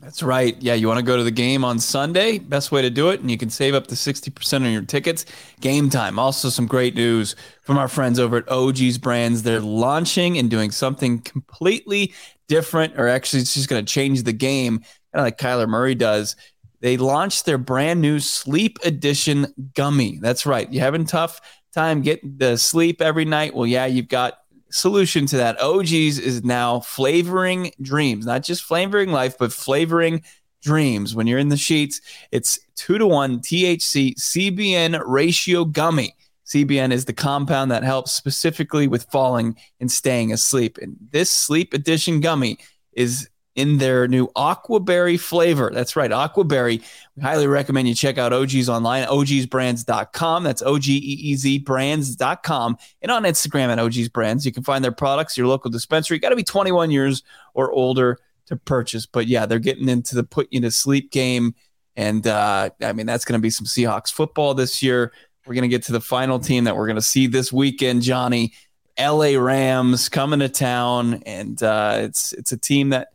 That's 0.01 0.23
right. 0.23 0.57
Yeah, 0.63 0.73
you 0.75 0.89
want 0.89 0.99
to 0.99 1.05
go 1.05 1.19
to 1.19 1.23
the 1.23 1.31
game 1.31 1.63
on 1.63 1.79
Sunday? 1.79 2.39
Best 2.39 2.73
way 2.73 2.81
to 2.81 2.89
do 2.89 3.11
it, 3.11 3.21
and 3.21 3.31
you 3.31 3.37
can 3.37 3.51
save 3.51 3.75
up 3.75 3.87
to 3.89 3.95
60% 3.95 4.55
on 4.55 4.73
your 4.73 4.81
tickets. 4.83 5.27
Game 5.61 5.91
time. 5.91 6.19
Also, 6.19 6.49
some 6.49 6.67
great 6.67 6.95
news 6.95 7.37
from 7.61 7.77
our 7.77 7.89
friends 7.89 8.19
over 8.19 8.39
at 8.39 8.47
Ogeez 8.47 8.99
Brands. 8.99 9.43
They're 9.43 9.61
launching 9.61 10.39
and 10.39 10.51
doing 10.51 10.71
something 10.71 11.21
completely 11.21 12.15
different, 12.49 12.99
or 12.99 13.09
actually, 13.09 13.43
it's 13.43 13.53
just 13.53 13.69
going 13.69 13.85
to 13.85 13.93
change 13.93 14.23
the 14.23 14.33
game, 14.33 14.79
kind 14.79 14.87
of 15.13 15.25
like 15.25 15.37
Kyler 15.37 15.69
Murray 15.69 15.95
does 15.95 16.35
they 16.81 16.97
launched 16.97 17.45
their 17.45 17.59
brand 17.59 18.01
new 18.01 18.21
sleep 18.21 18.79
edition 18.85 19.53
gummy. 19.75 20.19
That's 20.21 20.47
right. 20.47 20.71
You 20.71 20.81
having 20.81 21.05
tough 21.05 21.41
time 21.75 22.03
getting 22.03 22.37
the 22.39 22.57
sleep 22.57 23.01
every 23.01 23.25
night? 23.25 23.55
Well, 23.55 23.67
yeah, 23.67 23.87
you've 23.87 24.09
got 24.09 24.39
solution 24.71 25.27
to 25.27 25.37
that. 25.37 25.59
Ogeez 25.59 26.19
is 26.19 26.45
now 26.45 26.81
flavoring 26.81 27.73
dreams, 27.83 28.27
not 28.27 28.43
just 28.43 28.63
flavoring 28.63 29.13
life, 29.13 29.37
but 29.39 29.53
flavoring 29.53 30.23
dreams. 30.63 31.15
When 31.15 31.27
you're 31.27 31.39
in 31.39 31.49
the 31.49 31.57
sheets, 31.57 32.01
it's 32.33 32.59
two 32.77 32.99
to 32.99 33.07
one 33.07 33.41
THC 33.41 34.15
CBN 34.17 35.03
ratio 35.05 35.65
gummy. 35.65 36.15
CBN 36.47 36.93
is 36.93 37.05
the 37.05 37.13
compound 37.13 37.71
that 37.71 37.85
helps 37.85 38.11
specifically 38.11 38.89
with 38.89 39.05
falling 39.13 39.57
and 39.79 39.91
staying 39.91 40.33
asleep. 40.33 40.79
And 40.79 40.97
this 41.13 41.31
sleep 41.31 41.73
edition 41.75 42.21
gummy 42.21 42.59
is 42.93 43.29
in 43.61 43.77
their 43.77 44.09
new 44.09 44.29
aquaberry 44.29 45.21
flavor. 45.21 45.71
That's 45.73 45.95
right, 45.95 46.11
aquaberry. 46.11 46.83
We 47.17 47.23
highly 47.23 47.47
recommend 47.47 47.89
you 47.89 47.95
check 47.95 48.17
out 48.17 48.33
Ogeez 48.33 48.69
online, 48.69 49.07
ogeezbrands.com. 49.07 50.45
That's 50.45 50.63
O 50.63 50.79
G 50.79 50.97
E 50.97 51.31
E 51.31 51.37
Z 51.37 51.59
brands.com. 51.59 52.79
And 53.03 53.13
on 53.13 53.25
Instagram 53.25 53.69
at 53.69 53.79
Ogeez 53.79 54.11
Brands, 54.11 54.47
you 54.47 54.53
can 54.53 54.63
find 54.63 54.83
their 54.83 54.93
products, 54.93 55.37
your 55.37 55.47
local 55.47 55.71
dispensary. 55.71 56.17
You 56.17 56.21
got 56.23 56.31
to 56.31 56.37
be 56.37 56.43
21 56.43 56.91
years 56.91 57.23
or 57.53 57.71
older 57.71 58.19
to 58.47 58.57
purchase. 58.57 59.05
But 59.05 59.27
yeah, 59.27 59.45
they're 59.45 59.59
getting 59.59 59.91
into 59.91 60.15
the 60.15 60.25
put 60.25 60.49
you 60.51 60.63
to 60.63 60.71
sleep 60.71 61.11
game. 61.11 61.55
And 61.97 62.27
uh, 62.27 62.71
I 62.81 62.95
mean, 62.95 63.05
that's 63.05 63.27
going 63.27 63.39
to 63.39 63.43
be 63.43 63.51
some 63.51 63.67
Seahawks 63.67 64.11
football 64.11 64.55
this 64.55 64.83
year. 64.83 65.13
We're 65.47 65.55
going 65.55 65.63
to 65.63 65.69
get 65.69 65.83
to 65.85 65.93
the 65.93 66.01
final 66.01 66.39
team 66.39 66.65
that 66.65 66.77
we're 66.77 66.87
going 66.87 66.97
to 66.97 67.03
see 67.03 67.27
this 67.27 67.53
weekend, 67.53 68.03
Johnny. 68.03 68.55
LA 68.99 69.39
Rams 69.39 70.09
coming 70.09 70.41
to 70.41 70.49
town, 70.49 71.23
and 71.25 71.63
uh, 71.63 72.01
it's 72.03 72.33
it's 72.35 72.53
a 72.53 72.59
team 72.59 72.91
that 72.91 73.09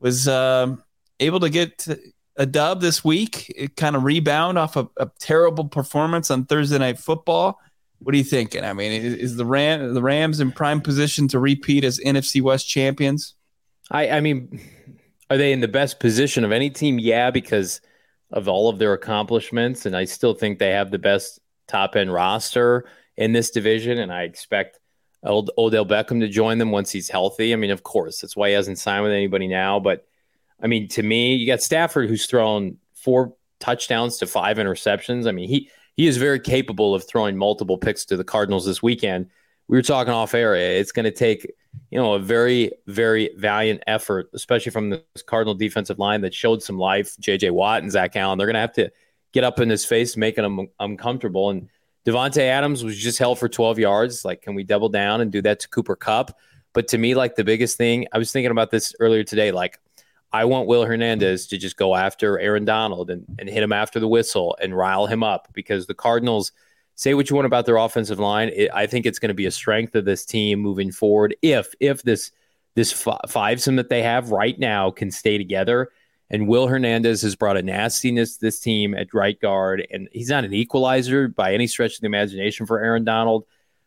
was 0.00 0.26
uh, 0.26 0.74
able 1.20 1.40
to 1.40 1.50
get 1.50 1.86
a 2.36 2.46
dub 2.46 2.80
this 2.80 3.04
week. 3.04 3.52
It 3.54 3.76
kind 3.76 3.94
of 3.94 4.04
rebound 4.04 4.58
off 4.58 4.76
a, 4.76 4.88
a, 4.96 5.10
terrible 5.18 5.66
performance 5.66 6.30
on 6.30 6.46
Thursday 6.46 6.78
Night 6.78 6.98
Football. 6.98 7.60
What 7.98 8.14
are 8.14 8.18
you 8.18 8.24
thinking? 8.24 8.64
I 8.64 8.72
mean, 8.72 8.92
is, 8.92 9.14
is 9.14 9.36
the 9.36 9.44
Ram 9.44 9.94
the 9.94 10.02
Rams 10.02 10.40
in 10.40 10.50
prime 10.50 10.80
position 10.80 11.28
to 11.28 11.38
repeat 11.38 11.84
as 11.84 12.00
NFC 12.00 12.40
West 12.40 12.68
champions? 12.68 13.34
I, 13.90 14.08
I 14.08 14.20
mean, 14.20 14.60
are 15.28 15.36
they 15.36 15.52
in 15.52 15.60
the 15.60 15.68
best 15.68 16.00
position 16.00 16.44
of 16.44 16.50
any 16.50 16.70
team? 16.70 16.98
Yeah, 16.98 17.30
because 17.30 17.80
of 18.32 18.48
all 18.48 18.68
of 18.68 18.78
their 18.78 18.94
accomplishments, 18.94 19.84
and 19.84 19.96
I 19.96 20.04
still 20.04 20.34
think 20.34 20.58
they 20.58 20.70
have 20.70 20.90
the 20.90 20.98
best 20.98 21.40
top 21.68 21.94
end 21.94 22.12
roster 22.12 22.86
in 23.16 23.32
this 23.32 23.50
division, 23.50 23.98
and 23.98 24.12
I 24.12 24.22
expect 24.22 24.79
Odell 25.24 25.86
Beckham 25.86 26.20
to 26.20 26.28
join 26.28 26.58
them 26.58 26.70
once 26.70 26.90
he's 26.90 27.10
healthy. 27.10 27.52
I 27.52 27.56
mean, 27.56 27.70
of 27.70 27.82
course, 27.82 28.20
that's 28.20 28.36
why 28.36 28.48
he 28.48 28.54
hasn't 28.54 28.78
signed 28.78 29.02
with 29.02 29.12
anybody 29.12 29.48
now. 29.48 29.78
But 29.78 30.06
I 30.62 30.66
mean, 30.66 30.88
to 30.88 31.02
me, 31.02 31.34
you 31.34 31.46
got 31.46 31.62
Stafford 31.62 32.08
who's 32.08 32.26
thrown 32.26 32.78
four 32.94 33.34
touchdowns 33.58 34.18
to 34.18 34.26
five 34.26 34.56
interceptions. 34.56 35.26
I 35.26 35.32
mean, 35.32 35.48
he 35.48 35.70
he 35.96 36.06
is 36.06 36.16
very 36.16 36.40
capable 36.40 36.94
of 36.94 37.06
throwing 37.06 37.36
multiple 37.36 37.76
picks 37.76 38.04
to 38.06 38.16
the 38.16 38.24
Cardinals 38.24 38.64
this 38.64 38.82
weekend. 38.82 39.26
We 39.68 39.76
were 39.76 39.82
talking 39.82 40.12
off 40.12 40.34
air. 40.34 40.54
Eh, 40.54 40.78
it's 40.80 40.92
going 40.92 41.04
to 41.04 41.10
take, 41.10 41.46
you 41.90 41.98
know, 41.98 42.14
a 42.14 42.18
very, 42.18 42.72
very 42.86 43.30
valiant 43.36 43.82
effort, 43.86 44.30
especially 44.32 44.72
from 44.72 44.90
this 44.90 45.22
Cardinal 45.26 45.54
defensive 45.54 45.98
line 45.98 46.22
that 46.22 46.34
showed 46.34 46.62
some 46.62 46.78
life. 46.78 47.16
J.J. 47.20 47.50
Watt 47.50 47.82
and 47.82 47.92
Zach 47.92 48.16
Allen. 48.16 48.38
They're 48.38 48.46
going 48.46 48.54
to 48.54 48.60
have 48.60 48.72
to 48.74 48.90
get 49.32 49.44
up 49.44 49.60
in 49.60 49.68
his 49.68 49.84
face, 49.84 50.16
making 50.16 50.44
him 50.44 50.68
uncomfortable. 50.80 51.50
And 51.50 51.68
Davante 52.06 52.42
Adams 52.42 52.82
was 52.82 52.96
just 52.96 53.18
held 53.18 53.38
for 53.38 53.48
12 53.48 53.78
yards. 53.78 54.24
Like, 54.24 54.42
can 54.42 54.54
we 54.54 54.64
double 54.64 54.88
down 54.88 55.20
and 55.20 55.30
do 55.30 55.42
that 55.42 55.60
to 55.60 55.68
Cooper 55.68 55.96
Kupp? 55.96 56.36
But 56.72 56.88
to 56.88 56.98
me, 56.98 57.14
like 57.14 57.34
the 57.36 57.44
biggest 57.44 57.76
thing, 57.76 58.06
I 58.12 58.18
was 58.18 58.32
thinking 58.32 58.50
about 58.50 58.70
this 58.70 58.94
earlier 59.00 59.24
today. 59.24 59.52
Like, 59.52 59.78
I 60.32 60.44
want 60.44 60.68
Will 60.68 60.84
Hernandez 60.84 61.48
to 61.48 61.58
just 61.58 61.76
go 61.76 61.96
after 61.96 62.38
Aaron 62.38 62.64
Donald 62.64 63.10
and, 63.10 63.24
and 63.38 63.48
hit 63.48 63.62
him 63.62 63.72
after 63.72 63.98
the 63.98 64.06
whistle 64.06 64.56
and 64.62 64.76
rile 64.76 65.06
him 65.06 65.24
up 65.24 65.48
because 65.52 65.86
the 65.86 65.94
Cardinals 65.94 66.52
say 66.94 67.14
what 67.14 67.28
you 67.28 67.36
want 67.36 67.46
about 67.46 67.66
their 67.66 67.76
offensive 67.76 68.20
line. 68.20 68.50
It, 68.54 68.70
I 68.72 68.86
think 68.86 69.06
it's 69.06 69.18
going 69.18 69.28
to 69.28 69.34
be 69.34 69.46
a 69.46 69.50
strength 69.50 69.94
of 69.94 70.04
this 70.04 70.24
team 70.24 70.60
moving 70.60 70.92
forward. 70.92 71.34
If 71.42 71.74
if 71.80 72.02
this 72.02 72.30
this 72.76 72.92
five 73.28 73.60
some 73.60 73.76
that 73.76 73.88
they 73.88 74.02
have 74.02 74.30
right 74.30 74.58
now 74.58 74.90
can 74.90 75.10
stay 75.10 75.36
together, 75.36 75.90
and 76.30 76.46
Will 76.46 76.68
Hernandez 76.68 77.22
has 77.22 77.34
brought 77.34 77.56
a 77.56 77.62
nastiness 77.62 78.36
to 78.36 78.40
this 78.40 78.60
team 78.60 78.94
at 78.94 79.12
right 79.12 79.38
guard, 79.40 79.86
and 79.90 80.08
he's 80.12 80.30
not 80.30 80.44
an 80.44 80.54
equalizer 80.54 81.28
by 81.28 81.52
any 81.54 81.66
stretch 81.66 81.96
of 81.96 82.00
the 82.00 82.06
imagination 82.06 82.66
for 82.66 82.80
Aaron 82.80 83.04
Donald, 83.04 83.44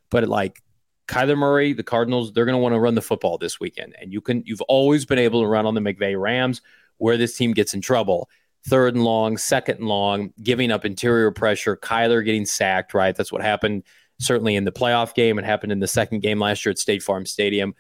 but 0.10 0.28
like 0.28 0.62
Kyler 1.08 1.38
Murray, 1.38 1.74
the 1.74 1.84
Cardinals, 1.84 2.34
they're 2.34 2.46
going 2.46 2.54
to 2.54 2.62
want 2.62 2.76
to 2.76 2.80
run 2.80 2.96
the 2.96 3.02
football 3.02 3.38
this 3.38 3.60
weekend. 3.60 3.96
And 4.00 4.12
you 4.12 4.22
can 4.22 4.44
you've 4.46 4.62
always 4.62 5.06
been 5.06 5.20
able 5.20 5.42
to 5.42 5.48
run 5.48 5.66
on 5.66 5.74
the 5.74 5.82
McVay 5.82 6.20
Rams 6.20 6.62
where 6.98 7.18
this 7.18 7.36
team 7.36 7.54
gets 7.54 7.74
in 7.74 7.82
trouble. 7.82 8.30
Third 8.68 8.96
and 8.96 9.04
long, 9.04 9.38
second 9.38 9.80
and 9.80 9.88
long, 9.88 10.34
giving 10.42 10.72
up 10.72 10.86
interior 10.86 11.32
pressure, 11.32 11.76
Kyler 11.76 12.24
getting 12.24 12.46
sacked, 12.46 12.94
right? 12.94 13.16
That's 13.16 13.32
what 13.32 13.42
happened 13.42 13.84
certainly 14.20 14.56
in 14.56 14.64
the 14.64 14.72
playoff 14.72 15.14
game. 15.14 15.38
It 15.38 15.46
happened 15.46 15.74
in 15.74 15.80
the 15.80 15.88
second 15.88 16.22
game 16.22 16.40
last 16.40 16.66
year 16.66 16.72
at 16.72 16.80
State 16.80 17.04
Farm 17.04 17.26
Stadium. 17.26 17.76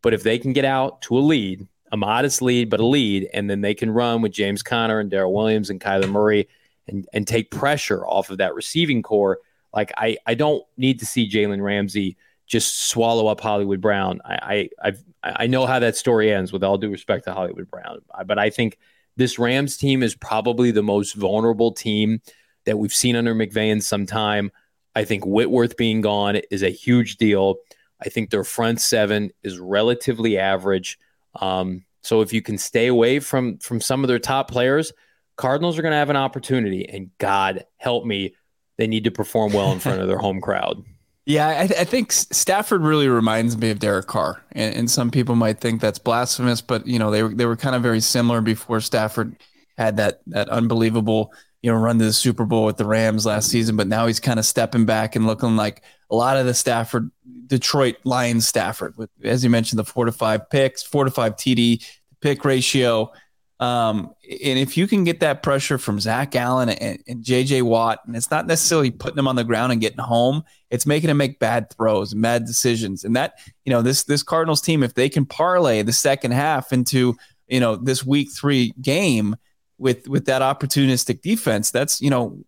But 0.00 0.14
if 0.14 0.22
they 0.22 0.38
can 0.38 0.52
get 0.52 0.64
out 0.64 1.02
to 1.02 1.18
a 1.18 1.20
lead, 1.20 1.66
a 1.92 1.96
modest 1.96 2.42
lead, 2.42 2.70
but 2.70 2.80
a 2.80 2.86
lead, 2.86 3.28
and 3.32 3.48
then 3.48 3.60
they 3.60 3.74
can 3.74 3.90
run 3.90 4.22
with 4.22 4.32
James 4.32 4.62
Conner 4.62 5.00
and 5.00 5.10
Darrel 5.10 5.32
Williams 5.32 5.70
and 5.70 5.80
Kyler 5.80 6.10
Murray 6.10 6.48
and, 6.86 7.06
and 7.12 7.26
take 7.26 7.50
pressure 7.50 8.06
off 8.06 8.30
of 8.30 8.38
that 8.38 8.54
receiving 8.54 9.02
core, 9.02 9.38
like 9.74 9.92
I, 9.96 10.16
I 10.26 10.34
don't 10.34 10.64
need 10.76 11.00
to 11.00 11.06
see 11.06 11.28
Jalen 11.28 11.62
Ramsey– 11.62 12.16
just 12.48 12.88
swallow 12.88 13.28
up 13.28 13.40
Hollywood 13.40 13.80
Brown. 13.80 14.20
I 14.24 14.38
I 14.42 14.88
I've, 14.88 15.04
i 15.22 15.46
know 15.46 15.66
how 15.66 15.78
that 15.78 15.96
story 15.96 16.32
ends. 16.32 16.52
With 16.52 16.64
all 16.64 16.78
due 16.78 16.90
respect 16.90 17.24
to 17.24 17.34
Hollywood 17.34 17.70
Brown, 17.70 18.00
but 18.26 18.38
I 18.38 18.50
think 18.50 18.78
this 19.16 19.38
Rams 19.38 19.76
team 19.76 20.02
is 20.02 20.16
probably 20.16 20.70
the 20.70 20.82
most 20.82 21.14
vulnerable 21.14 21.72
team 21.72 22.20
that 22.64 22.78
we've 22.78 22.94
seen 22.94 23.14
under 23.14 23.34
McVay 23.34 23.70
in 23.70 23.80
some 23.80 24.06
time. 24.06 24.50
I 24.94 25.04
think 25.04 25.24
Whitworth 25.24 25.76
being 25.76 26.00
gone 26.00 26.40
is 26.50 26.62
a 26.62 26.70
huge 26.70 27.16
deal. 27.18 27.56
I 28.00 28.08
think 28.08 28.30
their 28.30 28.44
front 28.44 28.80
seven 28.80 29.30
is 29.42 29.58
relatively 29.58 30.38
average. 30.38 30.98
Um, 31.34 31.84
so 32.02 32.20
if 32.20 32.32
you 32.32 32.42
can 32.42 32.58
stay 32.58 32.86
away 32.86 33.20
from 33.20 33.58
from 33.58 33.80
some 33.80 34.04
of 34.04 34.08
their 34.08 34.18
top 34.18 34.50
players, 34.50 34.92
Cardinals 35.36 35.78
are 35.78 35.82
going 35.82 35.92
to 35.92 35.98
have 35.98 36.10
an 36.10 36.16
opportunity. 36.16 36.86
And 36.88 37.10
God 37.18 37.64
help 37.76 38.04
me, 38.04 38.34
they 38.76 38.86
need 38.86 39.04
to 39.04 39.10
perform 39.10 39.52
well 39.52 39.72
in 39.72 39.78
front 39.78 40.00
of 40.00 40.08
their 40.08 40.18
home 40.26 40.40
crowd. 40.40 40.84
Yeah, 41.24 41.60
I, 41.60 41.66
th- 41.66 41.78
I, 41.78 41.84
think 41.84 42.10
Stafford 42.10 42.80
really 42.80 43.06
reminds 43.06 43.54
me 43.58 43.70
of 43.70 43.80
Derek 43.80 44.06
Carr, 44.06 44.42
and, 44.52 44.74
and, 44.74 44.90
some 44.90 45.10
people 45.10 45.34
might 45.34 45.60
think 45.60 45.82
that's 45.82 45.98
blasphemous, 45.98 46.62
but 46.62 46.86
you 46.86 46.98
know 46.98 47.10
they 47.10 47.22
were 47.22 47.34
they 47.34 47.44
were 47.44 47.54
kind 47.54 47.76
of 47.76 47.82
very 47.82 48.00
similar 48.00 48.40
before 48.40 48.80
Stafford 48.80 49.36
had 49.76 49.98
that 49.98 50.22
that 50.28 50.48
unbelievable 50.48 51.30
you 51.60 51.70
know 51.70 51.76
run 51.76 51.98
to 51.98 52.06
the 52.06 52.14
Super 52.14 52.46
Bowl 52.46 52.64
with 52.64 52.78
the 52.78 52.86
Rams 52.86 53.26
last 53.26 53.50
season, 53.50 53.76
but 53.76 53.88
now 53.88 54.06
he's 54.06 54.20
kind 54.20 54.38
of 54.38 54.46
stepping 54.46 54.86
back 54.86 55.16
and 55.16 55.26
looking 55.26 55.54
like 55.54 55.82
a 56.10 56.14
lot 56.14 56.36
of 56.36 56.46
the 56.46 56.54
Stafford 56.54 57.10
Detroit 57.46 57.96
Lions 58.04 58.46
Stafford 58.46 58.96
with 58.96 59.10
as 59.22 59.44
you 59.44 59.50
mentioned 59.50 59.78
the 59.78 59.84
four 59.84 60.04
to 60.04 60.12
five 60.12 60.48
picks, 60.50 60.82
four 60.82 61.04
to 61.04 61.10
five 61.10 61.36
TD 61.36 61.84
pick 62.20 62.44
ratio. 62.44 63.12
Um, 63.60 64.14
and 64.22 64.58
if 64.58 64.76
you 64.76 64.86
can 64.86 65.02
get 65.02 65.18
that 65.20 65.42
pressure 65.42 65.78
from 65.78 65.98
Zach 65.98 66.36
Allen 66.36 66.68
and, 66.68 67.02
and 67.08 67.24
JJ 67.24 67.62
Watt, 67.62 68.00
and 68.06 68.14
it's 68.14 68.30
not 68.30 68.46
necessarily 68.46 68.92
putting 68.92 69.16
them 69.16 69.26
on 69.26 69.34
the 69.34 69.42
ground 69.42 69.72
and 69.72 69.80
getting 69.80 69.98
home, 69.98 70.44
it's 70.70 70.86
making 70.86 71.08
them 71.08 71.16
make 71.16 71.40
bad 71.40 71.68
throws 71.70 72.14
bad 72.14 72.44
decisions. 72.44 73.02
And 73.02 73.16
that, 73.16 73.34
you 73.64 73.72
know, 73.72 73.82
this 73.82 74.04
this 74.04 74.22
Cardinals 74.22 74.60
team, 74.60 74.82
if 74.82 74.94
they 74.94 75.08
can 75.08 75.26
parlay 75.26 75.82
the 75.82 75.92
second 75.92 76.32
half 76.32 76.72
into, 76.72 77.16
you 77.48 77.58
know, 77.58 77.74
this 77.74 78.06
week 78.06 78.30
three 78.32 78.74
game 78.80 79.34
with 79.76 80.06
with 80.06 80.26
that 80.26 80.42
opportunistic 80.42 81.20
defense, 81.20 81.72
that's 81.72 82.00
you 82.00 82.10
know, 82.10 82.38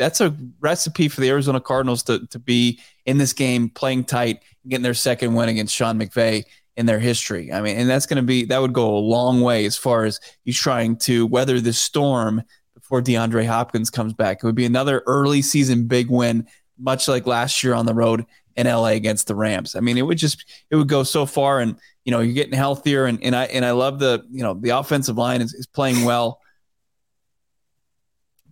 that's 0.00 0.22
a 0.22 0.34
recipe 0.60 1.08
for 1.08 1.20
the 1.20 1.28
Arizona 1.28 1.60
Cardinals 1.60 2.02
to 2.04 2.26
to 2.28 2.38
be 2.38 2.80
in 3.04 3.18
this 3.18 3.34
game 3.34 3.68
playing 3.68 4.04
tight, 4.04 4.42
getting 4.66 4.82
their 4.82 4.94
second 4.94 5.34
win 5.34 5.50
against 5.50 5.74
Sean 5.74 6.00
McVay 6.00 6.44
in 6.76 6.86
their 6.86 6.98
history. 6.98 7.52
I 7.52 7.60
mean, 7.60 7.76
and 7.76 7.88
that's 7.88 8.06
going 8.06 8.16
to 8.16 8.22
be 8.22 8.46
that 8.46 8.60
would 8.60 8.72
go 8.72 8.96
a 8.96 8.98
long 8.98 9.42
way 9.42 9.66
as 9.66 9.76
far 9.76 10.06
as 10.06 10.18
he's 10.42 10.58
trying 10.58 10.96
to 11.00 11.26
weather 11.26 11.60
the 11.60 11.74
storm 11.74 12.42
before 12.74 13.02
DeAndre 13.02 13.46
Hopkins 13.46 13.90
comes 13.90 14.14
back. 14.14 14.38
It 14.38 14.46
would 14.46 14.54
be 14.54 14.64
another 14.64 15.02
early 15.06 15.42
season 15.42 15.86
big 15.86 16.08
win, 16.08 16.48
much 16.78 17.06
like 17.06 17.26
last 17.26 17.62
year 17.62 17.74
on 17.74 17.84
the 17.84 17.94
road 17.94 18.24
in 18.56 18.66
LA 18.66 18.86
against 18.86 19.26
the 19.26 19.34
Rams. 19.34 19.76
I 19.76 19.80
mean, 19.80 19.98
it 19.98 20.02
would 20.02 20.18
just 20.18 20.46
it 20.70 20.76
would 20.76 20.88
go 20.88 21.02
so 21.02 21.26
far, 21.26 21.60
and 21.60 21.76
you 22.06 22.10
know, 22.10 22.20
you're 22.20 22.32
getting 22.32 22.54
healthier, 22.54 23.04
and 23.04 23.22
and 23.22 23.36
I 23.36 23.44
and 23.44 23.66
I 23.66 23.72
love 23.72 23.98
the 23.98 24.24
you 24.30 24.42
know 24.42 24.54
the 24.54 24.70
offensive 24.70 25.18
line 25.18 25.42
is, 25.42 25.52
is 25.52 25.66
playing 25.66 26.06
well. 26.06 26.40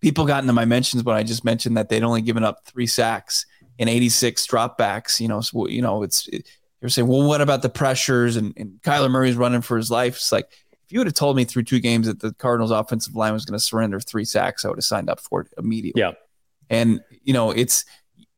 People 0.01 0.27
got 0.27 0.43
into 0.43 0.53
my 0.53 0.65
mentions 0.65 1.03
when 1.03 1.17
I 1.17 1.23
just 1.23 1.45
mentioned 1.45 1.77
that 1.77 1.89
they'd 1.89 2.03
only 2.03 2.23
given 2.23 2.45
up 2.45 2.65
three 2.65 2.87
sacks 2.87 3.47
and 3.79 3.89
86 3.89 4.47
dropbacks. 4.47 5.21
You 5.21 5.29
know, 5.29 5.41
so, 5.41 5.67
you 5.69 5.83
know, 5.83 6.03
it's 6.03 6.29
it, 6.29 6.49
you're 6.81 6.89
saying, 6.89 7.09
well, 7.09 7.27
what 7.27 7.41
about 7.41 7.63
the 7.63 7.69
pressures 7.69 8.37
and, 8.37 8.55
and 8.57 8.81
Kyler 8.83 9.11
Murray's 9.11 9.37
running 9.37 9.63
for 9.63 9.77
his 9.77 9.91
life? 9.91 10.17
It's 10.17 10.33
like, 10.33 10.47
if 10.89 10.93
you 10.93 11.01
would 11.01 11.07
have 11.07 11.15
told 11.15 11.37
me 11.37 11.45
through 11.45 11.65
two 11.65 11.81
games 11.81 12.07
that 12.07 12.21
the 12.21 12.33
Cardinals 12.35 12.71
offensive 12.71 13.15
line 13.15 13.33
was 13.33 13.45
going 13.45 13.59
to 13.59 13.65
surrender 13.65 14.01
three 14.01 14.25
sacks, 14.25 14.65
I 14.65 14.69
would 14.69 14.79
have 14.79 14.85
signed 14.85 15.11
up 15.11 15.21
for 15.21 15.43
it 15.43 15.49
immediately. 15.59 16.01
Yeah. 16.01 16.13
And, 16.71 17.01
you 17.23 17.33
know, 17.33 17.51
it's, 17.51 17.85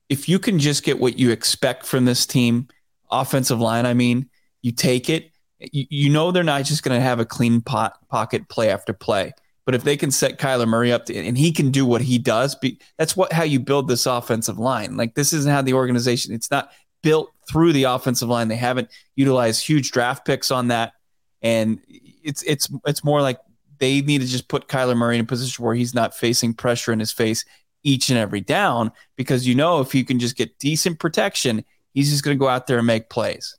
if 0.08 0.28
you 0.28 0.38
can 0.38 0.58
just 0.58 0.82
get 0.82 0.98
what 0.98 1.18
you 1.18 1.30
expect 1.30 1.86
from 1.86 2.06
this 2.06 2.26
team, 2.26 2.68
offensive 3.10 3.60
line, 3.60 3.86
I 3.86 3.94
mean, 3.94 4.28
you 4.62 4.72
take 4.72 5.08
it. 5.08 5.30
You, 5.60 5.86
you 5.90 6.10
know, 6.10 6.32
they're 6.32 6.42
not 6.42 6.64
just 6.64 6.82
going 6.82 6.98
to 6.98 7.02
have 7.02 7.20
a 7.20 7.24
clean 7.24 7.60
pot, 7.60 7.96
pocket 8.08 8.48
play 8.48 8.70
after 8.70 8.92
play. 8.92 9.32
But 9.66 9.74
if 9.74 9.84
they 9.84 9.96
can 9.96 10.10
set 10.10 10.38
Kyler 10.38 10.66
Murray 10.66 10.92
up 10.92 11.06
to, 11.06 11.16
and 11.16 11.36
he 11.36 11.52
can 11.52 11.70
do 11.70 11.84
what 11.84 12.00
he 12.00 12.18
does, 12.18 12.54
be, 12.54 12.78
that's 12.98 13.16
what 13.16 13.32
how 13.32 13.42
you 13.42 13.60
build 13.60 13.88
this 13.88 14.06
offensive 14.06 14.58
line. 14.58 14.96
Like 14.96 15.14
this 15.14 15.32
isn't 15.32 15.50
how 15.50 15.62
the 15.62 15.74
organization. 15.74 16.34
It's 16.34 16.50
not 16.50 16.70
built 17.02 17.30
through 17.48 17.72
the 17.72 17.84
offensive 17.84 18.28
line. 18.28 18.48
They 18.48 18.56
haven't 18.56 18.88
utilized 19.16 19.66
huge 19.66 19.92
draft 19.92 20.24
picks 20.24 20.50
on 20.50 20.68
that, 20.68 20.94
and 21.42 21.80
it's 21.88 22.42
it's 22.42 22.68
it's 22.86 23.04
more 23.04 23.22
like 23.22 23.38
they 23.78 24.00
need 24.00 24.20
to 24.20 24.26
just 24.26 24.48
put 24.48 24.68
Kyler 24.68 24.96
Murray 24.96 25.16
in 25.16 25.22
a 25.22 25.26
position 25.26 25.64
where 25.64 25.74
he's 25.74 25.94
not 25.94 26.14
facing 26.14 26.54
pressure 26.54 26.92
in 26.92 27.00
his 27.00 27.12
face 27.12 27.44
each 27.82 28.10
and 28.10 28.18
every 28.18 28.40
down 28.40 28.92
because 29.16 29.46
you 29.46 29.54
know 29.54 29.80
if 29.80 29.94
you 29.94 30.04
can 30.04 30.18
just 30.18 30.36
get 30.36 30.58
decent 30.58 30.98
protection, 30.98 31.64
he's 31.94 32.10
just 32.10 32.22
going 32.22 32.36
to 32.36 32.38
go 32.38 32.48
out 32.48 32.66
there 32.66 32.78
and 32.78 32.86
make 32.86 33.08
plays. 33.08 33.56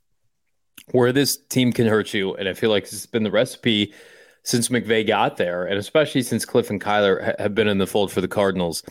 Where 0.92 1.12
this 1.12 1.38
team 1.50 1.72
can 1.72 1.88
hurt 1.88 2.14
you, 2.14 2.36
and 2.36 2.50
I 2.50 2.54
feel 2.54 2.70
like 2.70 2.84
it's 2.84 3.06
been 3.06 3.24
the 3.24 3.32
recipe 3.32 3.94
since 4.44 4.70
McVay 4.70 5.06
got 5.06 5.38
there, 5.38 5.66
and 5.66 5.78
especially 5.78 6.24
since 6.24 6.46
Cliff 6.46 6.70
and 6.70 6.82
Kyler 6.82 7.40
have 7.40 7.54
been 7.54 7.68
in 7.68 7.78
the 7.78 7.88
fold 7.88 8.12
for 8.12 8.22
the 8.22 8.28
Cardinals, 8.28 8.84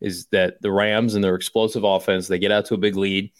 is 0.00 0.26
that 0.26 0.60
the 0.62 0.72
Rams 0.72 1.14
and 1.14 1.22
their 1.22 1.34
explosive 1.34 1.84
offense, 1.84 2.28
they 2.28 2.38
get 2.38 2.52
out 2.52 2.66
to 2.66 2.74
a 2.74 2.78
big 2.78 2.96
lead 2.96 3.30